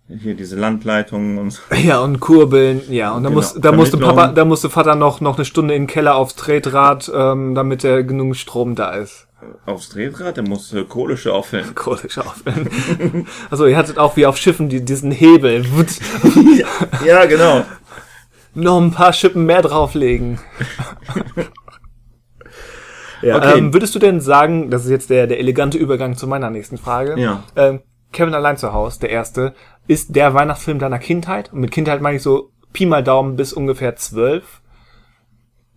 [0.07, 1.62] hier diese Landleitungen und so.
[1.76, 3.41] Ja, und Kurbeln, ja, und da, Genau.
[3.41, 3.97] muss, da musste.
[3.97, 7.84] Papa, da musste Vater noch, noch eine Stunde in den Keller aufs Tretrad, ähm, damit
[7.84, 9.28] er genug Strom da ist.
[9.68, 11.76] aufs Drehrad, der musste Kohle schaufeln.
[11.76, 12.70] Kohle schaufeln.
[13.51, 15.64] also ihr hattet auch wie auf Schiffen die, diesen Hebel.
[17.05, 17.64] Ja, genau.
[18.55, 20.39] Noch ein paar Schippen mehr drauflegen.
[23.22, 23.57] Ja, Okay.
[23.57, 26.78] ähm, würdest du denn sagen, das ist jetzt der, der elegante Übergang zu meiner nächsten
[26.78, 27.20] Frage.
[27.20, 27.43] Ja.
[27.55, 29.53] Ähm, Kevin allein zu Haus, der erste,
[29.88, 31.53] ist der Weihnachtsfilm deiner Kindheit?
[31.53, 34.61] Und mit Kindheit meine ich so Pi mal Daumen bis ungefähr zwölf.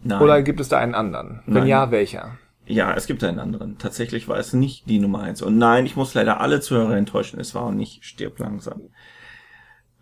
[0.03, 0.21] Nein.
[0.21, 1.43] Oder gibt es da einen anderen?
[1.47, 1.67] Wenn Nein.
[1.69, 2.39] ja, welcher?
[2.67, 3.79] Ja, es gibt einen anderen.
[3.79, 5.43] Tatsächlich war es nicht die Nummer eins.
[5.43, 7.41] Und nein, ich muss leider alle Zuhörer enttäuschen.
[7.41, 8.83] Es war auch nicht Stirb langsam.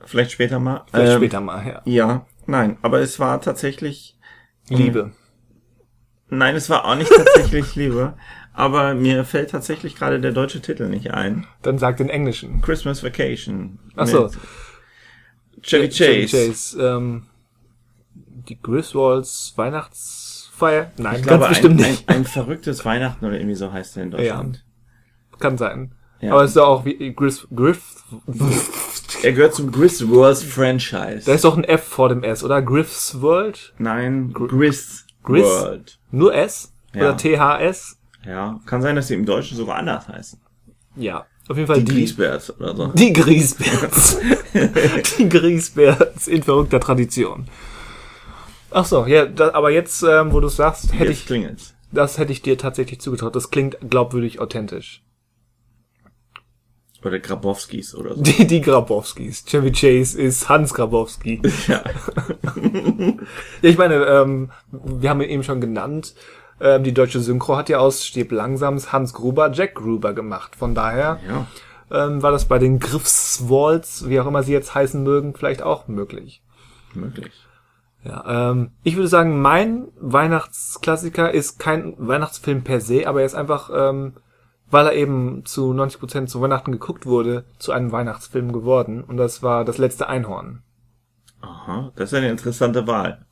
[0.04, 0.84] Vielleicht später mal.
[0.90, 1.82] Vielleicht Ähm, später mal, ja.
[1.84, 4.16] Ja, nein, aber es war tatsächlich.
[4.68, 5.12] Liebe.
[6.30, 8.14] Nein, es war auch nicht tatsächlich Liebe.
[8.52, 11.46] Aber mir fällt tatsächlich gerade der deutsche Titel nicht ein.
[11.62, 12.60] Dann sagt den Englischen.
[12.60, 13.78] Christmas Vacation.
[13.96, 14.30] Ach so.
[15.62, 16.36] Chevy Chevy Chase.
[16.76, 16.82] Chase.
[16.82, 17.26] Ähm,
[18.14, 20.90] die Griswolds Weihnachtsfeier?
[20.96, 22.08] Nein, Ich ganz glaube, bestimmt ein, nicht.
[22.08, 24.64] ein, ein verrücktes Weihnachten oder irgendwie so heißt er in Deutschland.
[25.38, 25.94] Kann sein.
[26.20, 26.32] Ja.
[26.32, 28.04] Aber es ist doch auch wie Gris, Griff.
[29.22, 31.22] Er gehört zum Griswolds Franchise.
[31.24, 32.60] Da ist doch ein F vor dem S, oder?
[32.60, 33.72] Griff's World?
[33.78, 35.44] Nein, Gris, Gris?
[35.44, 35.98] World.
[36.10, 36.72] Nur S?
[36.94, 37.00] Ja.
[37.02, 37.98] Oder THS?
[38.26, 40.38] Ja, kann sein, dass sie im Deutschen sogar anders heißen.
[40.96, 41.26] Ja.
[41.48, 41.92] Auf jeden Fall Die die.
[41.94, 42.86] Griesbärs oder so.
[42.88, 44.18] Die Griesbärts.
[45.18, 47.46] die Griesbärts in verrückter Tradition.
[48.70, 51.74] Ach so, ja, da, aber jetzt, ähm, wo du es sagst, hätte Jetzt ich, klingelt's.
[51.90, 53.34] das hätte ich dir tatsächlich zugetraut.
[53.34, 55.02] Das klingt glaubwürdig authentisch.
[57.04, 58.22] Oder Grabowskis oder so.
[58.22, 59.44] Die, die Grabowskis.
[59.46, 61.40] Chevy Chase ist Hans Grabowski.
[61.66, 61.82] Ja.
[63.62, 66.14] Ja, ich meine, ähm, wir haben ihn eben schon genannt.
[66.60, 70.56] Ähm, die deutsche Synchro hat ja aus Stirb langsams Hans Gruber Jack Gruber gemacht.
[70.56, 72.06] Von daher ja.
[72.06, 75.88] ähm, war das bei den Griffswalds, wie auch immer sie jetzt heißen mögen, vielleicht auch
[75.88, 76.42] möglich.
[76.94, 77.32] Möglich.
[78.04, 83.34] Ja, ähm, ich würde sagen, mein Weihnachtsklassiker ist kein Weihnachtsfilm per se, aber er ist
[83.34, 84.14] einfach, ähm,
[84.70, 89.02] weil er eben zu 90% zu Weihnachten geguckt wurde, zu einem Weihnachtsfilm geworden.
[89.02, 90.62] Und das war das letzte Einhorn.
[91.40, 93.24] Aha, das ist eine interessante Wahl.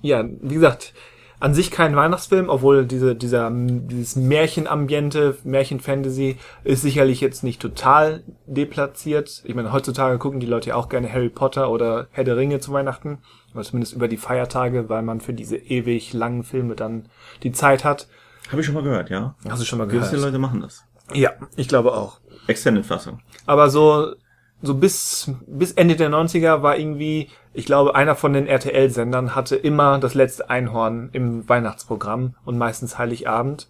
[0.00, 0.94] Ja, wie gesagt,
[1.38, 8.22] an sich kein Weihnachtsfilm, obwohl diese, dieser, dieses Märchenambiente, Märchenfantasy ist sicherlich jetzt nicht total
[8.46, 9.42] deplatziert.
[9.44, 12.60] Ich meine, heutzutage gucken die Leute ja auch gerne Harry Potter oder Herr der Ringe
[12.60, 13.18] zu Weihnachten.
[13.52, 17.08] Oder zumindest über die Feiertage, weil man für diese ewig langen Filme dann
[17.42, 18.08] die Zeit hat.
[18.50, 19.34] Habe ich schon mal gehört, ja.
[19.48, 20.26] Hast du schon mal Gewisse gehört?
[20.26, 20.84] Leute machen das.
[21.12, 22.20] Ja, ich glaube auch.
[22.46, 23.20] Extended-Fassung.
[23.46, 24.14] Aber so,
[24.62, 29.56] so bis, bis Ende der 90er war irgendwie, ich glaube, einer von den RTL-Sendern hatte
[29.56, 33.68] immer das letzte Einhorn im Weihnachtsprogramm und meistens Heiligabend.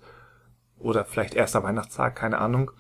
[0.79, 2.71] Oder vielleicht erster Weihnachtstag, keine Ahnung.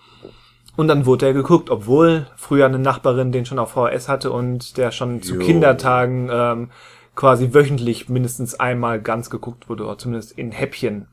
[0.76, 4.76] Und dann wurde er geguckt, obwohl früher eine Nachbarin den schon auf VHS hatte und
[4.76, 5.40] der schon zu Jo.
[5.40, 6.70] Kindertagen ähm,
[7.14, 11.08] quasi wöchentlich mindestens einmal ganz geguckt wurde, oder zumindest in Häppchen.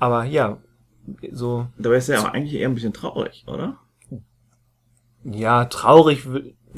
[0.00, 0.58] Aber ja,
[1.30, 3.78] so Dabei ist er aber eigentlich eher ein bisschen traurig, oder?
[5.24, 6.26] ja, traurig,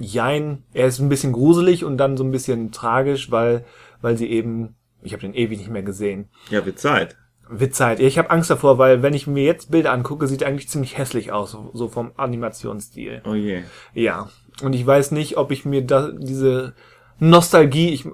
[0.01, 0.64] jein.
[0.73, 3.64] Er ist ein bisschen gruselig und dann so ein bisschen tragisch, weil,
[4.01, 6.29] weil sie eben, ich habe den ewig nicht mehr gesehen.
[6.51, 7.16] Ja, wird Zeit.
[7.49, 8.01] Witzheit.
[8.01, 10.70] Ja, ich habe Angst davor, weil wenn ich mir jetzt Bilder angucke, sieht er eigentlich
[10.70, 13.20] ziemlich hässlich aus, so- vom Animationsstil.
[13.27, 13.62] Oh je.
[13.93, 14.31] Ja.
[14.62, 16.75] Und ich weiß nicht, ob ich mir da diese
[17.18, 18.09] Nostalgie, ich,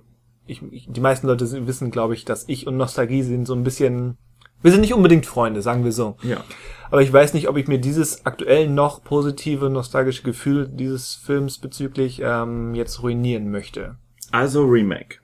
[0.47, 4.17] ich, die meisten Leute wissen, glaube ich, dass ich und Nostalgie sind so ein bisschen,
[4.63, 6.17] wir sind nicht unbedingt Freunde, sagen wir so.
[6.23, 6.43] Ja.
[6.91, 11.59] Aber ich weiß nicht, ob ich mir dieses aktuell noch positive, nostalgische Gefühl dieses Films
[11.59, 13.97] bezüglich ähm, jetzt ruinieren möchte.
[14.33, 15.19] Also Remake.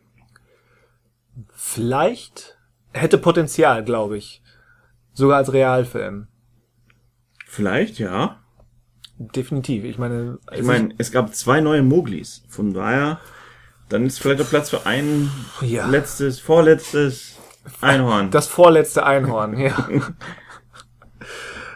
[1.53, 2.59] Vielleicht
[2.93, 4.43] hätte Potenzial, glaube ich.
[5.13, 6.29] Sogar als Realfilm.
[7.47, 8.41] Vielleicht, ja.
[9.19, 9.85] Definitiv.
[9.85, 12.43] Ich meine, Ich meine, es gab zwei neue Moglis.
[12.49, 13.21] Von daher,
[13.89, 15.31] dann ist vielleicht auch Platz für ein
[15.61, 15.87] Ja.
[15.87, 17.34] letztes, vorletztes
[17.81, 18.31] Einhorn.
[18.31, 19.89] das vorletzte Einhorn, ja.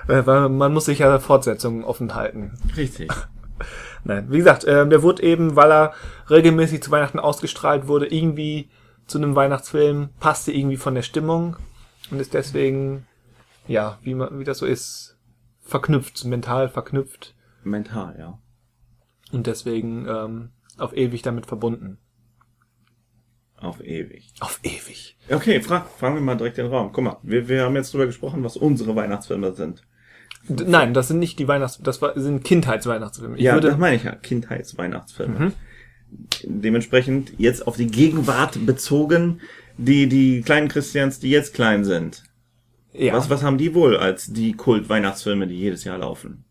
[0.09, 2.59] Äh, Weil man muss sich ja Fortsetzungen offen halten.
[2.79, 3.13] Richtig.
[4.05, 5.93] Nein, wie gesagt, ähm, der wurde eben, weil er
[6.31, 8.71] regelmäßig zu Weihnachten ausgestrahlt wurde, irgendwie
[9.07, 11.57] zu einem Weihnachtsfilm, passte irgendwie von der Stimmung
[12.11, 13.07] und ist deswegen,
[13.67, 15.19] ja, wie man, wie das so ist,
[15.63, 18.39] verknüpft, mental verknüpft Mental, ja.
[19.33, 21.99] und deswegen ähm, auf ewig damit verbunden.
[23.61, 24.33] Auf ewig.
[24.41, 25.17] Auf ewig.
[25.31, 26.91] Okay, fra fragen wir mal direkt den Raum.
[26.93, 29.83] Guck mal, wir, wir haben jetzt drüber gesprochen, was unsere Weihnachtsfilme sind.
[30.49, 33.37] D nein, das sind nicht die Weihnachts, das war, sind Kindheitsweihnachtsfilme.
[33.37, 34.15] Ich ja, würde, das meine ich ja.
[34.15, 35.53] Kindheitsweihnachtsfilme.
[36.45, 39.41] Dementsprechend jetzt auf die Gegenwart bezogen,
[39.77, 42.23] die, die kleinen Christians, die jetzt klein sind.
[42.93, 46.45] ja, Was, was haben die wohl als die Kult-Weihnachtsfilme, die jedes Jahr laufen?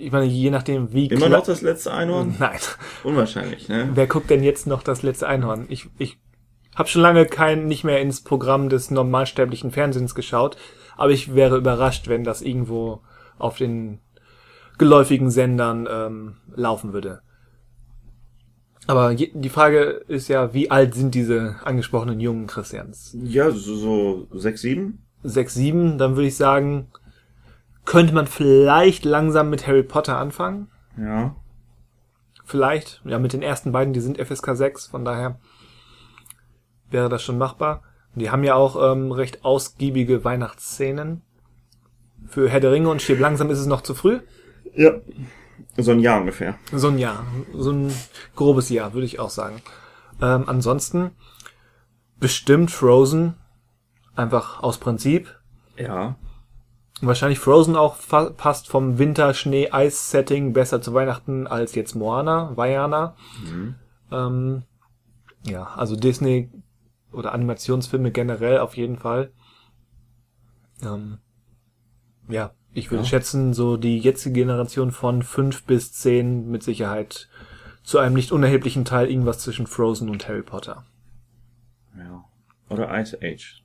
[0.00, 2.36] Ich meine, je nachdem, wie Immer noch das letzte Einhorn?
[2.38, 2.58] Nein.
[3.04, 3.90] Unwahrscheinlich, ne?
[3.94, 5.66] Wer guckt denn jetzt noch das letzte Einhorn?
[5.68, 6.18] Ich, ich
[6.74, 10.56] habe schon lange kein nicht mehr ins Programm des normalsterblichen Fernsehens geschaut,
[10.96, 13.02] aber ich wäre überrascht, wenn das irgendwo
[13.38, 14.00] auf den
[14.78, 17.20] geläufigen Sendern ähm, laufen würde.
[18.86, 23.16] Aber je, die Frage ist ja, wie alt sind diese angesprochenen jungen Christians?
[23.22, 25.06] Ja, so, so sechs, sieben?
[25.22, 26.88] Sechs, sieben, dann würde ich sagen,
[27.90, 30.68] könnte man vielleicht langsam mit Harry Potter anfangen.
[30.96, 31.34] Ja.
[32.44, 35.40] Vielleicht, ja, mit den ersten beiden, die sind FSK 6, von daher
[36.88, 37.82] wäre das schon machbar.
[38.14, 41.22] Die haben ja auch ähm, recht ausgiebige Weihnachtsszenen.
[42.28, 44.20] Für Herr der Ringe und Stirb langsam ist es noch zu früh.
[44.76, 44.92] Ja.
[45.76, 46.54] So ein Jahr ungefähr.
[46.70, 47.24] So ein Jahr.
[47.52, 47.92] So ein
[48.36, 49.62] grobes Jahr, würde ich auch sagen.
[50.22, 51.10] Ähm, ansonsten
[52.20, 53.34] bestimmt Frozen.
[54.14, 55.40] Einfach aus Prinzip.
[55.76, 56.14] Ja.
[57.02, 57.96] Wahrscheinlich Frozen auch
[58.36, 63.16] passt vom Winter, Schnee, Eis-Setting besser zu Weihnachten als jetzt Moana, Vaiana.
[64.12, 64.62] Ähm,
[65.44, 66.50] ja, also Disney
[67.12, 69.32] oder Animationsfilme generell auf jeden Fall.
[70.82, 71.18] Ähm,
[72.28, 73.08] ja, ich würde Ja.
[73.08, 77.28] schätzen, so die jetzige Generation von fünf bis zehn mit Sicherheit
[77.82, 80.84] zu einem nicht unerheblichen Teil irgendwas zwischen Frozen und Harry Potter.
[81.96, 82.24] Ja.
[82.68, 83.64] Oder Ice Age.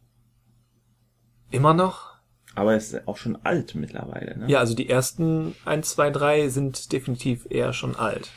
[1.51, 2.14] Immer noch?
[2.55, 4.45] Aber es ist auch schon alt mittlerweile, ne?
[4.47, 8.31] Ja, also die ersten eins, zwei, drei sind definitiv eher schon alt.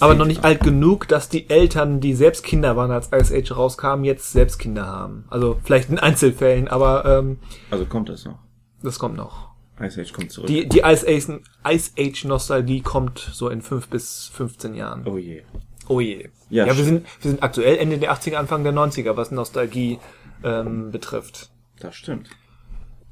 [0.00, 3.56] Aber noch nicht alt genug, dass die Eltern, die selbst Kinder waren, als Ice Age
[3.56, 5.24] rauskam, jetzt selbst Kinder haben.
[5.30, 7.38] Also vielleicht in Einzelfällen, aber ähm,
[7.70, 8.38] Also kommt das noch.
[8.82, 9.48] das kommt noch.
[9.80, 10.48] Ice Age kommt zurück.
[10.48, 15.06] Die, die Ice Age, Ice Age Nostalgie kommt so in fünf bis 15 Jahren.
[15.06, 15.42] oh je.
[15.88, 16.28] Oh je.
[16.50, 19.98] Ja, Ja, wir sind, wir sind aktuell Ende der 80er, Anfang der 90er, was Nostalgie
[20.42, 21.50] ähm, betrifft.
[21.80, 22.28] Das stimmt.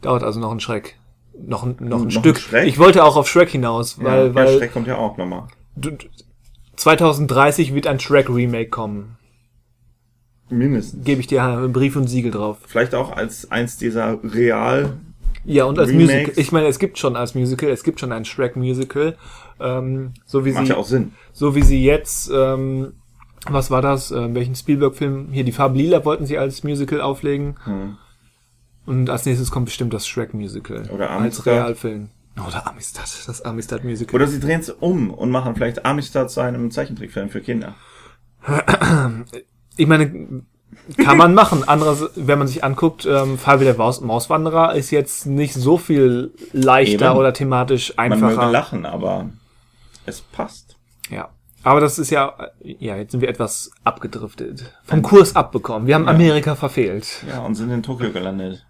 [0.03, 0.97] Dauert also noch ein Schreck.
[1.47, 2.39] Noch ein, noch ein Noch ein Stück.
[2.39, 2.69] Schreck?
[2.69, 5.45] Ich wollte auch auf Shrek hinaus, weil, ja, weil ja, Schreck kommt ja auch nochmal.
[5.77, 6.07] du, du-
[6.77, 9.17] 2030 wird ein Shrek Remake kommen.
[10.51, 11.05] Mindestens.
[11.05, 12.59] Gebe ich dir Brief und Siegel drauf.
[12.67, 14.95] Vielleicht auch als eins dieser real.
[15.45, 16.11] Ja, und als Remakes.
[16.13, 19.17] Musical, ich meine, es gibt schon als Musical, es gibt schon ein Shrek-Musical,
[19.61, 21.13] ähm, so wie Macht sie, ja auch Sinn.
[21.33, 22.93] so wie sie jetzt, ähm,
[23.49, 27.57] was war das, äh, welchen Spielberg-Film, hier die Farbe Lila wollten sie als Musical auflegen,
[27.65, 27.97] Hm.
[28.87, 30.89] Und als nächstes kommt bestimmt das Shrek-Musical.
[30.91, 31.47] Oder Als Amistad.
[31.47, 32.09] Realfilm.
[32.47, 34.15] Oder Amistad, das Amistad-Musical.
[34.15, 37.75] Oder sie drehen es um und machen vielleicht Amistad zu einem Zeichentrickfilm für Kinder.
[39.77, 40.43] Ich meine,
[40.97, 41.65] kann man machen.
[41.67, 46.33] Andererseits, wenn man sich anguckt, ähm, Fabel der Maus Mauswanderer ist jetzt nicht so viel
[46.53, 47.19] leichter Eben.
[47.19, 48.51] oder thematisch Man möge einfacher.
[48.51, 49.29] lachen, aber
[50.07, 50.77] es passt.
[51.11, 51.29] Ja.
[51.65, 54.73] Aber das ist ja, ja, jetzt sind wir etwas abgedriftet.
[54.85, 55.87] Vom Kurs abbekommen.
[55.87, 57.25] Wir haben Amerika verfehlt.
[57.29, 58.67] Ja, und sind in Tokio gelandet.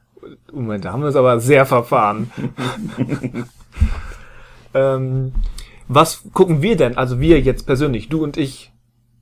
[0.53, 2.31] Moment, da haben wir uns aber sehr verfahren.
[4.75, 5.33] ähm,
[5.89, 6.97] was gucken wir denn?
[6.97, 8.73] Also wir jetzt persönlich, du und ich.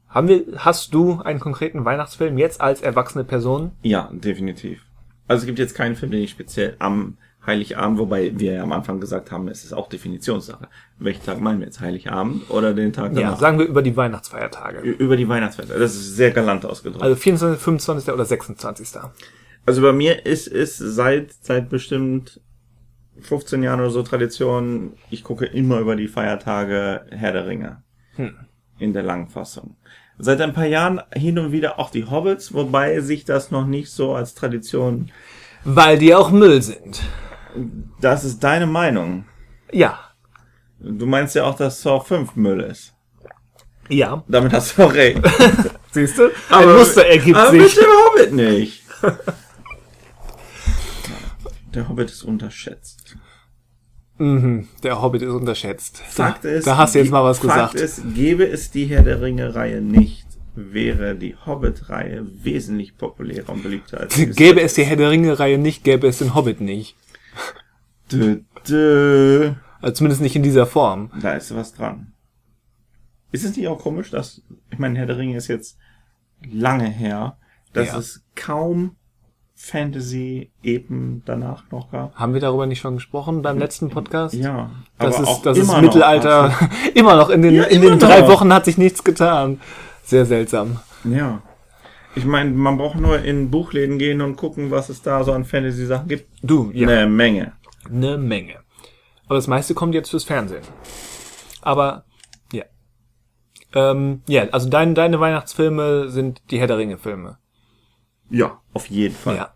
[0.08, 3.70] Haben wir, hast du einen konkreten Weihnachtsfilm jetzt als erwachsene Person?
[3.82, 4.82] Ja, definitiv.
[5.28, 8.72] Also es gibt jetzt keinen Film, den ich speziell am Heiligabend, wobei wir ja am
[8.72, 10.68] Anfang gesagt haben, es ist auch Definitionssache.
[10.98, 11.80] Welchen Tag meinen wir jetzt?
[11.80, 13.38] Heiligabend oder den Tag Ja, danach?
[13.38, 14.80] sagen wir über die Weihnachtsfeiertage.
[14.80, 15.78] Über die Weihnachtsfeste.
[15.78, 17.02] Das ist sehr galant ausgedrückt.
[17.02, 18.12] Also 24., 25.
[18.12, 18.88] oder 26.
[19.70, 22.40] Also bei mir ist es seit, seit bestimmt
[23.20, 27.80] 15 Jahren oder so Tradition, ich gucke immer über die Feiertage Herr der Ringe.
[28.80, 29.76] In der langen Fassung.
[30.18, 33.92] Seit ein paar Jahren hin und wieder auch die Hobbits, wobei sich das noch nicht
[33.92, 35.12] so als Tradition,
[35.62, 37.00] Weil die auch Müll sind.
[38.00, 39.24] das ist deine Meinung.
[39.70, 40.00] Ja.
[40.80, 42.92] Du meinst ja auch, dass Saw 5 Müll ist.
[43.88, 44.24] Ja.
[44.26, 45.20] Damit hast du auch recht.
[45.92, 46.28] Siehst du?
[46.50, 47.62] Ein Muster ergibt aber sich.
[47.62, 48.82] mit dem Hobbit nicht.
[51.74, 53.16] Der Hobbit ist unterschätzt.
[54.18, 55.98] Mhm, der Hobbit ist unterschätzt.
[55.98, 57.74] Fakt da, ist, da hast du jetzt mal was Fakt gesagt.
[57.76, 64.00] ist, gäbe es die Herr der Ringe-Reihe nicht, wäre die Hobbit-Reihe wesentlich populärer und beliebter
[64.00, 66.96] als Gäbe es die Herr der Ringe-Reihe nicht, gäbe es den Hobbit nicht.
[68.12, 69.54] Dö, dö.
[69.80, 71.10] Also zumindest nicht in dieser Form.
[71.22, 72.12] Da ist was dran.
[73.32, 75.78] Ist es nicht auch komisch, dass, ich meine, Herr der Ringe ist jetzt
[76.44, 77.38] lange her,
[77.72, 77.98] dass Ja.
[77.98, 78.96] es kaum
[79.62, 82.14] Fantasy-Epen danach noch gab?
[82.14, 84.34] Haben wir darüber nicht schon gesprochen beim letzten Podcast?
[84.34, 84.70] Ja.
[84.98, 85.82] Das aber ist, auch das ist immer noch.
[85.82, 86.54] Mittelalter.
[86.94, 87.28] immer noch.
[87.28, 88.28] In den, Ja, in immer den drei noch.
[88.28, 89.60] Wochen hat sich nichts getan.
[90.02, 90.80] Sehr seltsam.
[91.04, 91.42] Ja.
[92.16, 95.44] Ich meine, man braucht nur in Buchläden gehen und gucken, was es da so an
[95.44, 96.26] Fantasy-Sachen gibt.
[96.42, 96.88] Du, ja.
[96.88, 97.52] Eine Menge.
[97.88, 98.54] Eine Menge.
[99.26, 100.62] Aber das meiste kommt jetzt fürs Fernsehen.
[101.60, 102.04] Aber,
[102.52, 102.64] ja.
[103.74, 107.36] Ähm, ja, also dein, deine Weihnachtsfilme sind die Herr der Ringe-Filme.
[108.30, 109.36] Ja, auf jeden Fall.
[109.36, 109.54] Ja.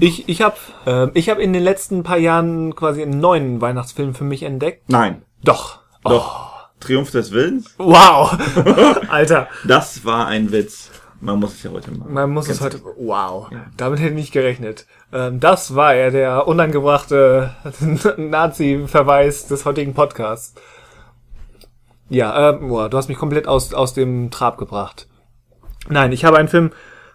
[0.00, 0.56] Ich, ich habe
[0.86, 4.88] ähm, ich hab in den letzten paar Jahren quasi einen neuen Weihnachtsfilm für mich entdeckt.
[4.88, 5.80] Nein, Doch.
[6.04, 6.48] Oh, doch.
[6.80, 7.74] Triumph des Willens?
[7.78, 8.36] Wow.
[9.08, 9.48] Alter.
[9.66, 10.90] Das war ein Witz.
[11.20, 12.12] Man muss es ja heute machen.
[12.12, 12.80] Man muss es heute.
[12.96, 13.50] Wow.
[13.76, 14.86] Damit hätte ich nicht gerechnet.
[15.12, 17.54] Ähm, das war ja der unangebrachte
[18.16, 20.54] Nazi-Verweis des heutigen Podcasts.
[22.08, 25.08] Ja, ähm, boah, du hast mich komplett aus, aus dem Trab gebracht.
[25.88, 26.70] Nein, ich habe einen Film.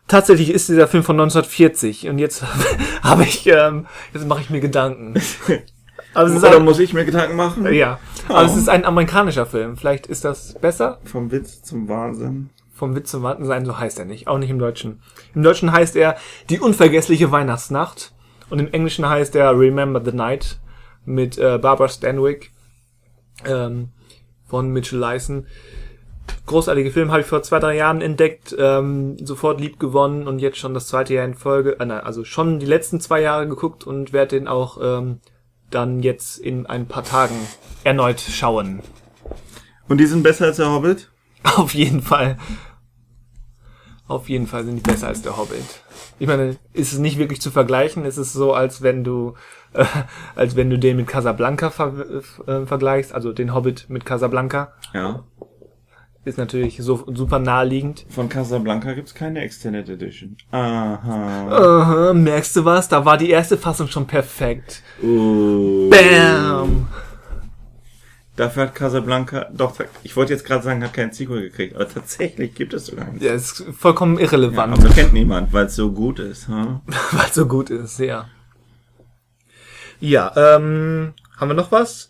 [0.08, 2.44] Tatsächlich ist dieser Film von 1940 und jetzt
[3.04, 5.14] habe ich, ähm, jetzt mache ich mir Gedanken.
[6.14, 7.72] Aber es ist Oder ein, muss ich mir Gedanken machen?
[7.74, 9.78] ja, aber es ist ein amerikanischer Film.
[9.78, 11.00] Vielleicht ist das besser.
[11.06, 12.50] Vom Witz zum Wahnsinn.
[12.74, 14.28] vom Witz zum Warten sein, so heißt er nicht.
[14.28, 15.02] Auch nicht im Deutschen.
[15.34, 16.18] Im Deutschen heißt er
[16.50, 18.14] Die unvergessliche Weihnachtsnacht.
[18.50, 20.60] Und im Englischen heißt er Remember the Night
[21.06, 22.52] mit äh, Barbara Stanwyck
[23.46, 23.90] ähm,
[24.48, 25.48] von Mitchell Leisen.
[26.46, 30.58] Großartige Film habe ich vor zwei, drei Jahren entdeckt, ähm, sofort lieb gewonnen und jetzt
[30.58, 33.86] schon das zweite Jahr in Folge, äh, nein, also schon die letzten zwei Jahre geguckt
[33.86, 35.20] und werde den auch ähm,
[35.70, 37.36] dann jetzt in ein paar Tagen
[37.84, 38.82] erneut schauen.
[39.88, 41.12] Und die sind besser als der Hobbit?
[41.56, 42.38] Auf jeden Fall.
[44.08, 45.64] Auf jeden Fall sind die besser als der Hobbit.
[46.20, 48.06] Ich meine, ist es nicht wirklich zu vergleichen.
[48.06, 49.36] Es ist so, als wenn du,
[49.74, 49.86] äh,
[50.36, 54.74] als wenn du den mit Casablanca ver äh, vergleichst, also den Hobbit mit Casablanca.
[54.94, 55.24] Ja.
[56.26, 58.06] Ist natürlich so super naheliegend.
[58.10, 60.38] Von Casablanca gibt's keine Extended Edition.
[60.52, 62.12] Aha.
[62.12, 62.88] Uh, merkst du was?
[62.88, 64.82] Da war die erste Fassung schon perfekt.
[65.02, 65.90] Uh.
[65.90, 66.88] Bam!
[68.38, 72.56] Dafür hat Casablanca, doch, ich wollte jetzt gerade sagen, hat keinen Sequel gekriegt, aber tatsächlich
[72.56, 73.20] gibt es sogar einen.
[73.20, 76.48] Ja, ist vollkommen Ja, irrelevant, aber kennt niemand, weil es so gut ist.
[76.48, 76.80] Hm?
[77.12, 78.30] weil es so gut ist, ja.
[80.00, 82.10] Ja, ähm, haben wir noch was?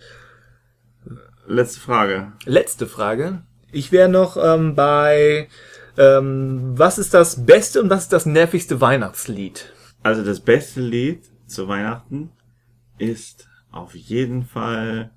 [1.45, 2.31] Letzte Frage.
[2.45, 3.41] Letzte Frage.
[3.73, 5.49] Ich wäre noch ähm, bei,
[5.97, 9.73] ähm, was ist das beste und was ist das nervigste Weihnachtslied?
[10.03, 12.31] Also das beste Lied zu Weihnachten
[12.99, 15.09] ist auf jeden Fall.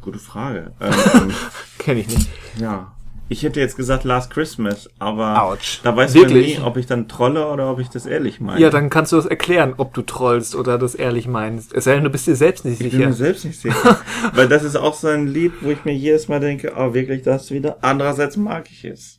[0.00, 0.72] Gute Frage.
[0.80, 1.32] Ähm,
[1.78, 2.30] Kenne ich nicht.
[2.60, 2.95] ja.
[3.28, 5.80] Ich hätte jetzt gesagt Last Christmas, aber Autsch.
[5.82, 6.54] da weiß Wirklich?
[6.58, 8.60] man nie, ob ich dann trolle oder ob ich das ehrlich meine.
[8.60, 11.72] Ja, dann kannst du das erklären, ob du trollst oder das ehrlich meinst.
[11.74, 13.24] Es sei denn, du bist dir selbst nicht ich bin mir sicher.
[13.24, 13.98] selbst nicht sicher.
[14.34, 17.22] Weil das ist auch so ein Lied, wo ich mir jedes Mal denke, oh, wirklich
[17.22, 17.78] das wieder.
[17.80, 19.18] Andererseits mag ich es.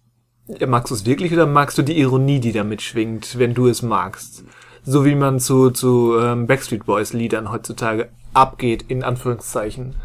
[0.58, 3.68] Ja, magst du es wirklich oder magst du die Ironie, die da mitschwingt, wenn du
[3.68, 4.45] es magst?
[4.84, 9.95] So wie man zu, zu ähm, Backstreet Boys Liedern heutzutage abgeht, in Anführungszeichen.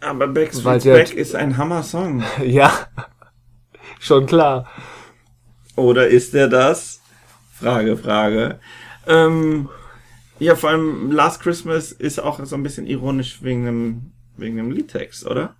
[0.00, 2.24] Aber Backstreet's Weil der- Back ist ein Hammer-Song.
[2.44, 2.72] Ja,
[3.98, 4.68] schon klar.
[5.76, 7.00] Oder ist er das?
[7.52, 8.58] Frage, Frage.
[9.06, 9.68] Ähm,
[10.38, 14.70] ja, vor allem Last Christmas ist auch so ein bisschen ironisch wegen dem, wegen dem
[14.70, 15.56] Liedtext, oder?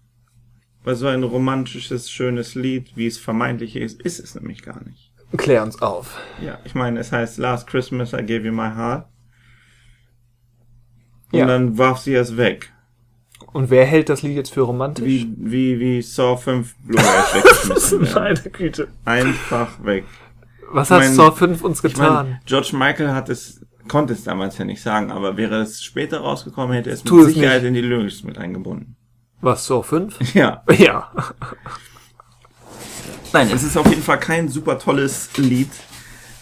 [0.84, 5.12] Weil so ein romantisches, schönes Lied, wie es vermeintlich ist, ist es nämlich gar nicht.
[5.36, 6.16] Klär uns auf.
[6.40, 9.06] Ja, ich meine, es heißt Last Christmas I gave you my heart.
[11.32, 11.46] Und Ja.
[11.46, 12.72] dann warf sie es weg.
[13.52, 15.04] Und wer hält das Lied jetzt für romantisch?
[15.06, 18.14] Wie, wie, wie Saw 5 Blu-rays weggeschmissen werden.
[18.14, 18.88] Meine Güte.
[19.04, 20.04] Einfach weg.
[20.70, 22.14] Was hat mein- Saw 5 uns Ich getan?
[22.26, 26.18] meine, George Michael hat es, konnte es damals ja nicht sagen, aber wäre es später
[26.20, 27.68] rausgekommen, hätte er es mit es Sicherheit nicht.
[27.68, 28.96] in die Lyrics mit eingebunden.
[29.40, 30.16] Was, Saw 5?
[30.34, 30.62] Ja.
[30.76, 31.10] Ja.
[33.32, 35.70] Nein, es ist auf jeden Fall kein super tolles Lied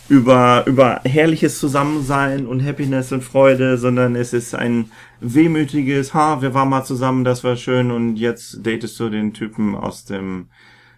[0.09, 4.91] über, über herrliches Zusammensein und Happiness und Freude, sondern es ist ein
[5.21, 9.75] wehmütiges, ha, wir waren mal zusammen, das war schön und jetzt datest du den Typen
[9.75, 10.49] aus dem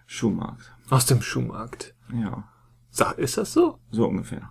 [0.05, 0.71] Schuhmarkt.
[0.89, 1.93] Aus dem Schuhmarkt.
[2.13, 2.43] Ja,
[2.91, 3.77] Sag, ist das so?
[3.91, 4.49] so ungefähr.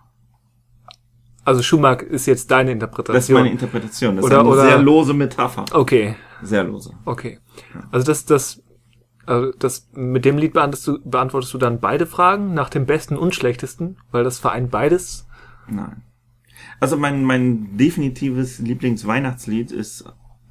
[1.45, 3.15] Also Schuhmarkt ist jetzt deine Interpretation.
[3.15, 4.15] Das ist meine Interpretation.
[4.17, 5.65] Das Oder- ist eine oder- sehr lose Metapher.
[5.71, 6.93] Okay, Sehr lose.
[7.05, 7.39] okay.
[7.91, 8.61] Also das, das,
[9.29, 13.15] also das, mit dem Lied beantwortest du, beantwortest du dann beide Fragen nach dem besten
[13.17, 15.27] und schlechtesten, weil das vereint beides.
[15.67, 16.01] Nein.
[16.79, 20.05] Also mein, mein definitives Lieblingsweihnachtslied ist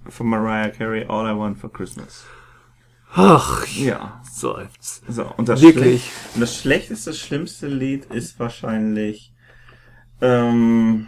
[0.08, 2.24] von Mariah Carey, All I Want for Christmas.
[3.14, 4.20] Ach, Ja.
[4.30, 5.02] seufz.
[5.08, 6.10] So, und das, Wirklich?
[6.34, 9.34] Und das schlechteste, schlimmste Lied ist wahrscheinlich
[10.20, 11.06] ähm,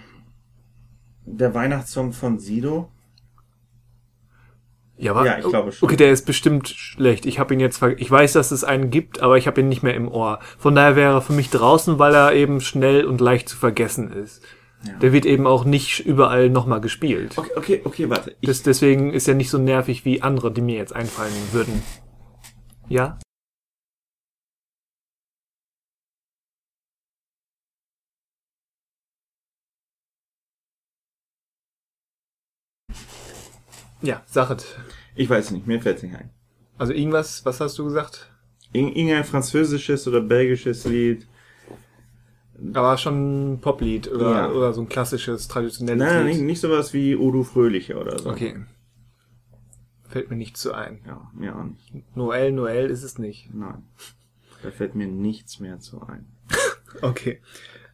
[1.24, 2.90] der Weihnachtssong von Sido.
[5.00, 5.86] Ja, aber, Ja, ich glaube schon.
[5.88, 7.24] Okay, der ist bestimmt schlecht.
[7.24, 9.82] Ich habe ihn jetzt, ich weiß, dass es einen gibt, aber ich habe ihn nicht
[9.82, 10.40] mehr im Ohr.
[10.58, 14.12] Von daher wäre er für mich draußen, weil er eben schnell und leicht zu vergessen
[14.12, 14.42] ist.
[14.86, 14.94] Ja.
[14.98, 17.36] Der wird eben auch nicht überall nochmal gespielt.
[17.38, 18.36] Okay, okay, okay, warte.
[18.42, 21.82] Das, deswegen ist er nicht so nervig wie andere, die mir jetzt einfallen würden.
[22.88, 23.18] Ja?
[34.02, 34.78] Ja, sachet.
[35.20, 36.30] Ich weiß nicht, mir fällt nicht ein.
[36.78, 38.30] Also irgendwas, was hast du gesagt?
[38.72, 41.26] Ir- Irgendein französisches oder belgisches Lied.
[42.74, 44.50] Aber schon ein Poplied oder, Ja.
[44.50, 46.36] oder so ein klassisches, traditionelles Nein, nein, Lied.
[46.36, 48.30] nicht, nicht sowas wie Odu Fröhliche oder so.
[48.30, 48.64] Okay.
[50.08, 51.00] Fällt mir nicht zu ein.
[51.06, 52.16] Ja, mir auch nicht.
[52.16, 53.52] Noel, Noel ist es nicht.
[53.54, 53.84] Nein.
[54.62, 56.26] Da fällt mir nichts mehr zu ein.
[57.02, 57.40] Okay.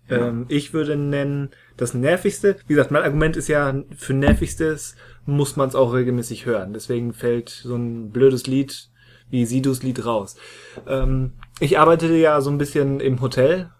[0.08, 4.96] Ähm, ich würde nennen, das nervigste, wie gesagt, mein Argument ist ja, für nervigstes
[5.26, 6.72] muss man es auch regelmäßig hören.
[6.72, 8.88] Deswegen fällt so ein blödes Lied
[9.28, 10.36] wie Sidus Lied raus.
[10.86, 13.70] Ähm, ich arbeitete ja so ein bisschen im Hotel.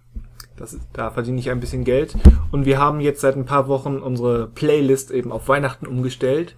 [0.56, 2.16] Das, da verdiene ich ein bisschen Geld.
[2.50, 6.56] Und wir haben jetzt seit ein paar Wochen unsere Playlist eben auf Weihnachten umgestellt.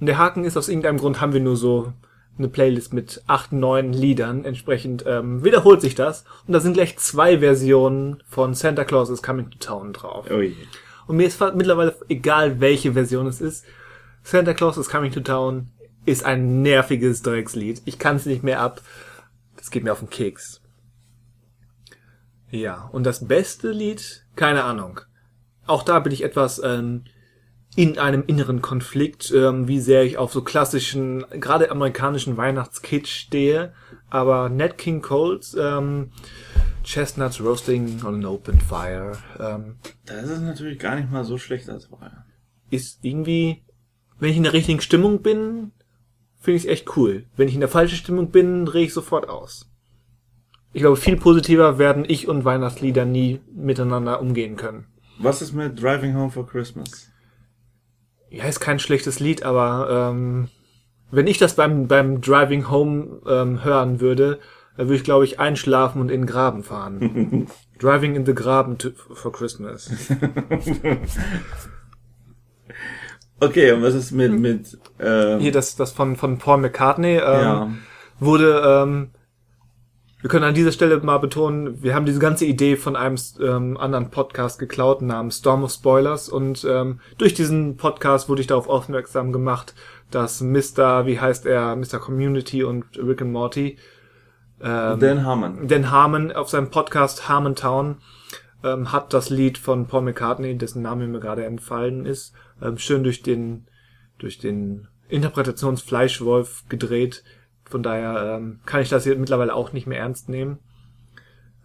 [0.00, 1.92] Und der Haken ist, aus irgendeinem Grund haben wir nur so
[2.38, 4.44] eine Playlist mit acht, neun Liedern.
[4.44, 6.24] Entsprechend ähm, wiederholt sich das.
[6.46, 10.26] Und da sind gleich zwei Versionen von Santa Claus is Coming to Town drauf.
[10.30, 10.54] Oh je.
[11.06, 13.64] Und mir ist mittlerweile egal, welche Version es ist.
[14.22, 15.68] Santa Claus is Coming to Town
[16.06, 17.82] ist ein nerviges Dreckslied.
[17.84, 18.80] Ich kann es nicht mehr ab.
[19.56, 20.60] Das geht mir auf den Keks.
[22.50, 25.00] Ja, und das beste Lied, keine Ahnung.
[25.66, 27.04] Auch da bin ich etwas ähm,
[27.76, 33.72] in einem inneren Konflikt, ähm, wie sehr ich auf so klassischen, gerade amerikanischen Weihnachtskitsch stehe.
[34.08, 36.10] Aber Nat King Cole's ähm,
[36.82, 41.68] Chestnuts Roasting on an Open Fire ähm, Das ist natürlich gar nicht mal so schlecht
[41.68, 42.24] als Wahl.
[42.70, 43.62] ist irgendwie,
[44.18, 45.72] wenn ich in der richtigen Stimmung bin,
[46.40, 47.26] finde ich es echt cool.
[47.36, 49.70] Wenn ich in der falschen Stimmung bin, drehe ich sofort aus.
[50.72, 54.86] Ich glaube, viel positiver werden ich und Weihnachtslieder nie miteinander umgehen können.
[55.18, 57.09] Was ist mit Driving Home for Christmas?
[58.30, 60.48] Ja, ist kein schlechtes Lied, aber ähm,
[61.10, 64.38] wenn ich das beim, beim Driving Home ähm, hören würde,
[64.76, 67.48] dann würde ich, glaube ich, einschlafen und in den Graben fahren.
[67.78, 69.90] Driving in the Graben to, for Christmas.
[73.40, 77.14] Okay, und was ist mit, mit, ähm, Hier das, das von, von Paul McCartney.
[77.14, 77.70] Ähm, ja.
[78.18, 79.10] wurde, ähm,
[80.20, 83.76] wir können an dieser Stelle mal betonen, wir haben diese ganze Idee von einem ähm,
[83.76, 88.68] anderen Podcast geklaut namens Storm of Spoilers und ähm, durch diesen Podcast wurde ich darauf
[88.68, 89.74] aufmerksam gemacht,
[90.10, 91.98] dass Mr., wie heißt er, Mr.
[91.98, 93.78] Community und Rick and Morty,
[94.62, 95.68] ähm, Dan Harmon.
[95.68, 97.96] Dan Harmon auf seinem Podcast Harmontown
[98.62, 103.02] ähm, hat das Lied von Paul McCartney, dessen Name mir gerade entfallen ist, ähm, schön
[103.02, 103.66] durch den
[104.18, 107.24] durch den Interpretationsfleischwolf gedreht.
[107.70, 110.58] Von daher ähm, kann ich das hier mittlerweile auch nicht mehr ernst nehmen.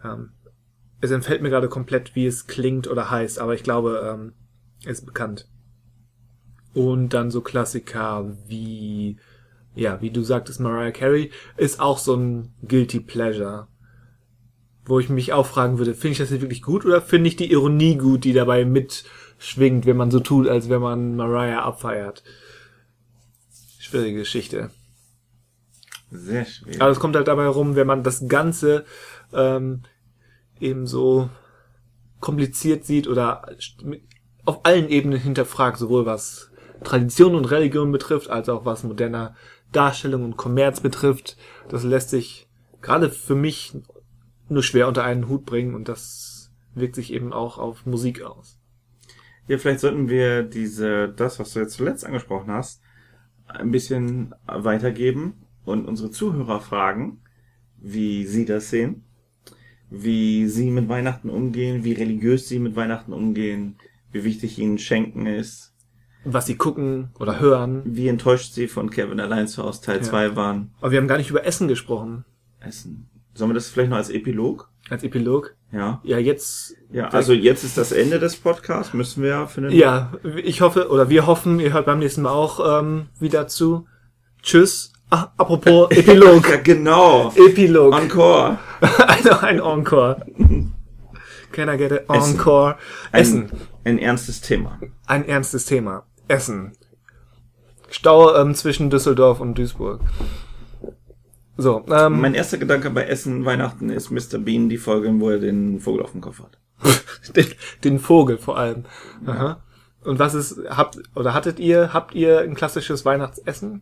[0.04, 0.30] Ähm,
[1.02, 4.34] es entfällt mir gerade komplett, wie es klingt oder heißt, aber ich glaube, ähm,
[4.82, 5.48] es ist bekannt.
[6.76, 9.18] Und dann so Klassiker wie,
[9.74, 13.68] ja, wie du sagtest, Mariah Carey ist auch so ein Guilty Pleasure.
[14.86, 17.36] Wo ich mich auch fragen würde, finde ich das jetzt wirklich gut oder finde ich
[17.36, 22.24] die Ironie gut, die dabei mitschwingt, wenn man so tut, als wenn man Mariah abfeiert?
[23.80, 24.70] Schwierige Geschichte.
[26.12, 26.82] Sehr schwer.
[26.82, 28.86] Aber es kommt halt dabei rum, wenn man das Ganze
[29.34, 29.84] ähm,
[30.60, 31.30] eben so
[32.20, 33.50] kompliziert sieht oder
[34.46, 36.52] auf allen Ebenen hinterfragt, sowohl was
[36.84, 39.36] Tradition und Religion betrifft, als auch was moderner
[39.72, 41.38] Darstellung und Kommerz betrifft.
[41.70, 42.48] Das lässt sich
[42.82, 43.78] gerade für mich
[44.48, 48.60] nur schwer unter einen Hut bringen und das wirkt sich eben auch auf Musik aus.
[49.48, 52.82] Ja, vielleicht sollten wir diese, das, was du jetzt zuletzt angesprochen hast,
[53.48, 57.22] ein bisschen weitergeben und unsere Zuhörer fragen,
[57.78, 59.04] wie sie das sehen,
[59.90, 63.76] wie sie mit Weihnachten umgehen, wie religiös sie mit Weihnachten umgehen,
[64.12, 65.74] wie wichtig ihnen Schenken ist,
[66.24, 67.82] Was sie gucken oder hören.
[67.86, 70.04] wie enttäuscht sie von Kevin allein zu Haus Teil Ja.
[70.04, 70.72] 2 waren.
[70.82, 72.26] Aber wir haben gar nicht über Essen gesprochen
[72.60, 73.10] Essen.
[73.36, 74.70] Sollen wir das vielleicht noch als Epilog?
[74.90, 75.56] als Epilog.
[75.72, 76.00] Ja.
[76.04, 79.72] Ja, jetzt Ja, also jetzt ist das Ende des Podcasts, müssen wir ja für den
[79.72, 80.14] Ja,
[80.44, 83.88] ich hoffe, oder wir hoffen, ihr hört beim nächsten Mal auch ähm, wieder zu.
[84.44, 84.94] Tschüss.
[85.10, 86.48] Ah, apropos Epilog.
[86.50, 87.32] Ja, genau.
[87.36, 87.94] Epilog.
[87.94, 88.58] Encore.
[89.08, 90.26] ein, ein Encore.
[91.52, 92.34] Can I get an Essen.
[92.34, 92.76] Encore?
[93.12, 93.52] Essen.
[93.84, 94.80] Ein, ein ernstes Thema.
[95.06, 96.06] Ein ernstes Thema.
[96.28, 96.74] Essen.
[97.90, 100.02] Stau ähm, zwischen Düsseldorf und Duisburg.
[101.58, 104.40] So, ähm, Mein erster Gedanke bei Essen Weihnachten ist Mr.
[104.40, 106.58] Bean, die Folge, wo er den Vogel auf dem Kopf hat.
[107.36, 107.46] den,
[107.84, 108.84] den Vogel vor allem.
[109.26, 109.64] Aha.
[110.04, 113.82] Und was ist, habt, oder hattet ihr, habt ihr ein klassisches Weihnachtsessen?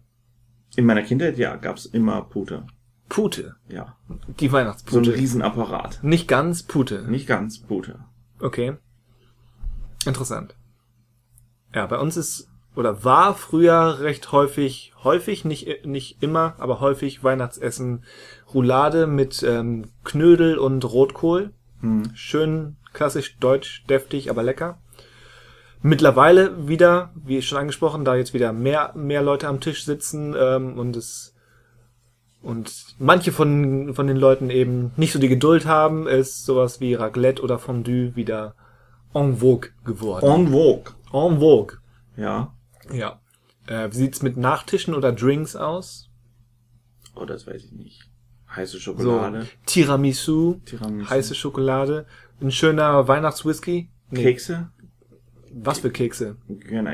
[0.76, 2.66] In meiner Kindheit, ja, gab's immer Pute.
[3.10, 3.56] Pute.
[3.68, 3.96] Ja.
[4.40, 5.16] Die So ein Weihnachtspute.
[5.16, 6.00] Riesenapparat.
[6.04, 7.04] Nicht ganz Pute.
[7.10, 8.00] Nicht ganz Pute.
[8.40, 8.78] Okay.
[10.06, 10.56] Interessant.
[11.74, 17.24] Ja, bei uns ist oder war früher recht häufig, häufig, nicht, nicht immer, aber häufig
[17.24, 18.04] Weihnachtsessen
[18.54, 21.54] Roulade mit ähm, Knödel und Rotkohl.
[21.82, 22.04] Hm.
[22.16, 24.80] Schön klassisch deutsch, deftig, aber lecker.
[25.84, 30.80] Mittlerweile wieder, wie schon angesprochen, da jetzt wieder mehr, mehr Leute am Tisch sitzen ähm,
[30.80, 31.34] und es
[32.42, 36.94] und manche von, von den Leuten eben nicht so die Geduld haben, ist sowas wie
[36.94, 38.56] Raclette oder Fondue wieder
[39.14, 40.30] en vogue geworden.
[40.30, 40.94] En vogue.
[41.14, 41.78] En vogue.
[42.18, 42.54] Ja.
[42.92, 43.22] Ja.
[43.68, 46.10] Äh, wie sieht's mit Nachtischen oder Drinks aus?
[47.16, 48.02] Oh, das weiß ich nicht.
[48.54, 49.48] Heiße So Schokolade.
[49.66, 51.10] Tiramisu, Tiramisu.
[51.10, 52.06] heiße Schokolade,
[52.42, 53.90] ein schöner Weihnachtswhisky.
[54.10, 54.70] Nee, Kekse?
[55.54, 56.38] Was für Kekse?
[56.48, 56.92] Genau.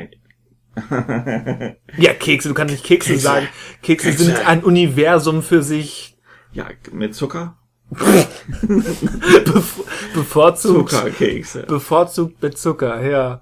[1.97, 3.23] Ja, Kekse, du kannst nicht Kekse, Kekse.
[3.23, 3.47] sagen.
[3.81, 4.23] Kekse, Kekse.
[4.23, 6.17] sind ein Universum für sich.
[6.53, 7.57] ja, mit Zucker?
[7.91, 9.83] Bev
[10.13, 11.63] bevorzugt, Zuckerkekse.
[11.63, 13.41] bevorzugt mit Zucker, ja.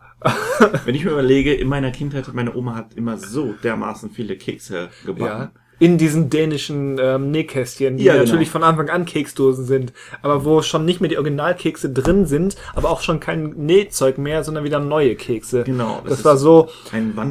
[0.86, 4.90] Wenn ich mir überlege, in meiner Kindheit, meine Oma hat immer so dermaßen viele Kekse
[5.06, 5.52] gebacken.
[5.54, 5.62] Ja.
[5.80, 8.26] In diesen dänischen ähm, Nähkästchen, die Ja, genau.
[8.26, 12.56] natürlich von Anfang an Keksdosen sind, aber wo schon nicht mehr die Originalkekse drin sind,
[12.74, 15.64] aber auch schon kein Nähzeug mehr, sondern wieder neue Kekse.
[15.64, 16.70] Genau, das Das, war so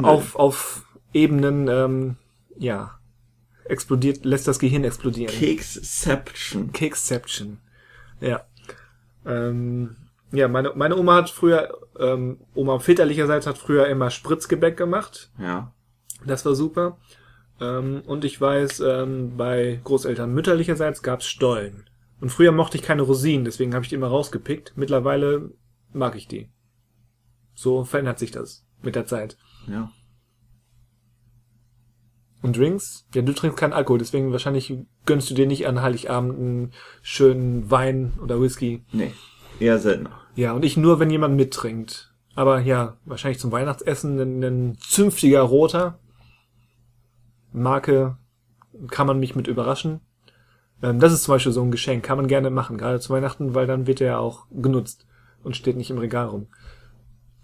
[0.03, 0.83] auf, auf
[1.13, 2.17] Ebenen, ähm,
[2.57, 2.99] ja,
[3.65, 5.33] explodiert, lässt das Gehirn explodieren.
[5.35, 6.73] Keksception.
[6.73, 7.59] Keksception.
[8.21, 8.43] Ja.
[9.25, 9.97] Ähm,
[10.33, 15.31] ja, meine, meine Oma hat früher, ähm, Oma väterlicherseits hat früher immer Spritzgebäck gemacht.
[15.39, 15.73] Ja.
[16.25, 16.97] Das war super.
[17.61, 21.89] Ähm, und ich weiß, ähm, bei Großeltern mütterlicherseits gab's Stollen.
[22.21, 24.73] Und früher mochte ich keine Rosinen, deswegen habe ich die immer rausgepickt.
[24.77, 25.51] Mittlerweile
[25.93, 26.49] mag ich die.
[27.55, 29.37] So verändert sich das mit der Zeit.
[29.67, 29.91] Ja.
[32.43, 33.07] Und Drinks?
[33.15, 34.73] Ja, du trinkst keinen Alkohol, deswegen wahrscheinlich
[35.05, 38.85] gönnst du dir nicht an Heiligabend einen schönen Wein oder Whisky.
[38.93, 39.13] Nee.
[39.59, 40.21] Eher seltener.
[40.35, 42.13] Ja, und ich nur, wenn jemand mittrinkt.
[42.35, 45.99] Aber ja, wahrscheinlich zum Weihnachtsessen ein, ein zünftiger Roter.
[47.57, 48.17] Marke
[48.91, 50.01] kann man mich mit überraschen.
[50.83, 53.55] Ähm, das ist zum Beispiel so ein Geschenk, kann man gerne machen, gerade zu Weihnachten,
[53.55, 55.07] weil dann wird er ja auch genutzt
[55.43, 56.49] und steht nicht im Regal rum.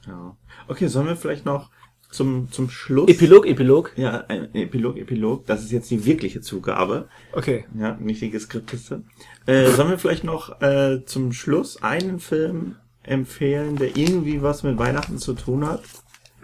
[0.06, 0.36] Ja.
[0.68, 1.70] Okay, sollen wir vielleicht noch
[2.10, 3.08] zum, zum Schluss.
[3.08, 3.92] Epilog, Epilog.
[3.96, 5.46] ja, ein Epilog, Epilog.
[5.46, 7.08] Das ist jetzt die wirkliche Zugabe.
[7.32, 7.64] Okay.
[7.78, 9.04] Ja, nicht die geskripteste.
[9.46, 14.78] Äh, sollen wir vielleicht noch äh, zum Schluss einen Film empfehlen, der irgendwie was mit
[14.78, 15.82] Weihnachten zu tun hat?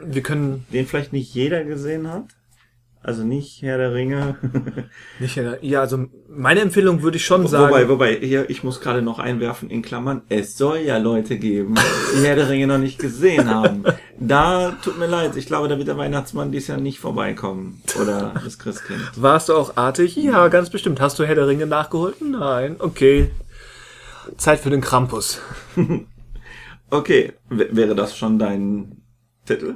[0.02, 2.37] Wir können Den vielleicht nicht jeder gesehen hat?
[3.00, 4.36] Also nicht Herr der Ringe.
[5.18, 7.68] nicht, ja, also meine Empfehlung würde ich schon sagen.
[7.72, 11.74] wobei, wobei, hier, ich muss gerade noch einwerfen in Klammern, es soll ja Leute geben,
[12.16, 13.84] die Herr der Ringe noch nicht gesehen haben.
[14.18, 17.80] Da tut mir leid, ich glaube, da wird der Weihnachtsmann dies Jahr nicht vorbeikommen.
[18.02, 19.00] Oder das Christkind.
[19.16, 20.16] Warst du auch artig?
[20.16, 21.00] Ja, ganz bestimmt.
[21.00, 22.16] Hast du Herr der Ringe nachgeholt?
[22.20, 22.76] Nein.
[22.78, 23.30] Okay.
[24.36, 25.40] Zeit für den Krampus.
[26.90, 29.02] Okay, w- wäre das schon dein
[29.44, 29.74] Titel?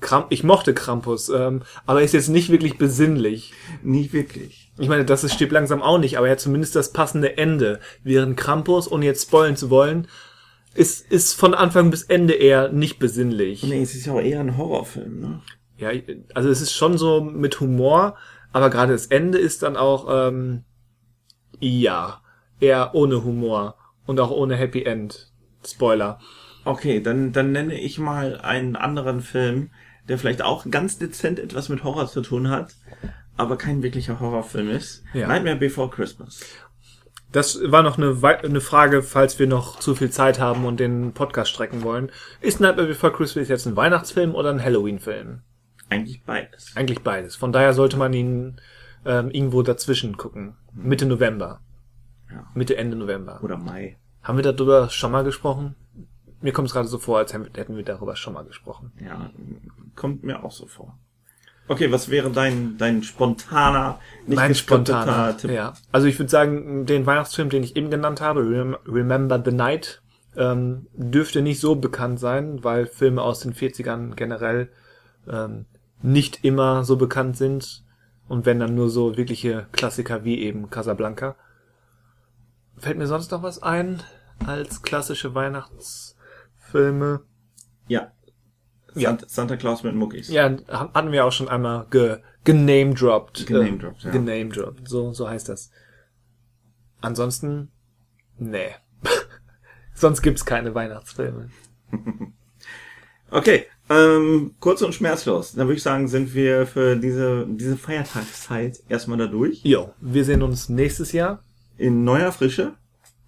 [0.00, 3.52] Kramp ich mochte Krampus, ähm, aber er ist jetzt nicht wirklich besinnlich.
[3.82, 4.70] Nicht wirklich.
[4.78, 7.80] Ich meine, das ist stirbt langsam auch nicht, aber er hat zumindest das passende Ende.
[8.04, 10.06] Während Krampus, ohne jetzt spoilen zu wollen,
[10.74, 13.64] ist, ist von Anfang bis Ende eher nicht besinnlich.
[13.64, 15.42] Nee, es ist ja auch eher ein Horrorfilm, ne?
[15.76, 15.90] Ja,
[16.34, 18.16] also es ist schon so mit Humor,
[18.52, 20.64] aber gerade das Ende ist dann auch, ähm,
[21.60, 22.20] ja,
[22.60, 23.76] eher ohne Humor
[24.06, 25.32] und auch ohne Happy End.
[25.66, 26.18] Spoiler.
[26.64, 29.70] Okay, dann, dann nenne ich mal einen anderen Film,
[30.08, 32.74] der vielleicht auch ganz dezent etwas mit Horror zu tun hat,
[33.36, 35.04] aber kein wirklicher Horrorfilm ist.
[35.14, 35.28] Ja.
[35.28, 36.40] Nightmare Before Christmas.
[37.30, 41.12] Das war noch eine, eine Frage, falls wir noch zu viel Zeit haben und den
[41.12, 42.10] Podcast strecken wollen.
[42.40, 45.42] Ist Nightmare Before Christmas jetzt ein Weihnachtsfilm oder ein Halloween-Film?
[45.90, 46.72] Eigentlich beides.
[46.74, 47.36] Eigentlich beides.
[47.36, 48.60] Von daher sollte man ihn
[49.04, 50.56] ähm, irgendwo dazwischen gucken.
[50.72, 51.60] Mitte November.
[52.30, 52.46] Ja.
[52.54, 53.40] Mitte, Ende November.
[53.42, 53.98] Oder Mai.
[54.22, 55.74] Haben wir darüber schon mal gesprochen?
[56.40, 58.92] Mir kommt es gerade so vor, als hätten wir darüber schon mal gesprochen.
[59.00, 59.30] Ja,
[59.96, 60.96] kommt mir auch so vor.
[61.68, 65.50] Okay, was wäre dein, dein spontaner, nicht Mein spontaner Tipp?
[65.50, 65.74] Ja.
[65.92, 70.00] Also ich würde sagen, den Weihnachtsfilm, den ich eben genannt habe, Rem Remember the Night,
[70.36, 74.70] ähm, dürfte nicht so bekannt sein, weil Filme aus den 40ern generell
[75.28, 75.66] ähm,
[76.00, 77.84] nicht immer so bekannt sind.
[78.28, 81.36] Und wenn dann nur so wirkliche Klassiker wie eben Casablanca.
[82.76, 84.02] Fällt mir sonst noch was ein
[84.46, 85.34] als klassische
[86.72, 87.20] Weihnachtsfilme?
[87.86, 88.12] Ja.
[88.94, 89.10] Ja.
[89.10, 90.28] Santa, Santa Claus mit Muckis.
[90.28, 93.46] Ja, hatten wir auch schon einmal ge, genamedropped.
[93.46, 94.10] Genamedropped, ja.
[94.10, 95.70] Genamedropped, so, so heißt das.
[97.00, 97.70] Ansonsten,
[98.38, 98.70] nee.
[99.94, 101.50] Sonst gibt's keine Weihnachtsfilme.
[103.30, 105.52] Okay, ähm, kurz und schmerzlos.
[105.52, 109.62] Dann würde ich sagen, sind wir für diese, diese Feiertagszeit erstmal da durch.
[109.64, 111.44] Jo, wir sehen uns nächstes Jahr
[111.76, 112.78] In neuer Frische.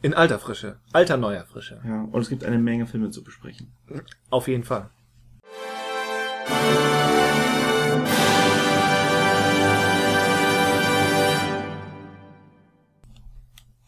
[0.03, 0.79] In alter Frische.
[0.93, 1.81] Alter neuer Frische.
[1.85, 3.73] Ja, und es gibt eine Menge Filme zu besprechen.
[4.31, 4.91] Auf jeden Fall.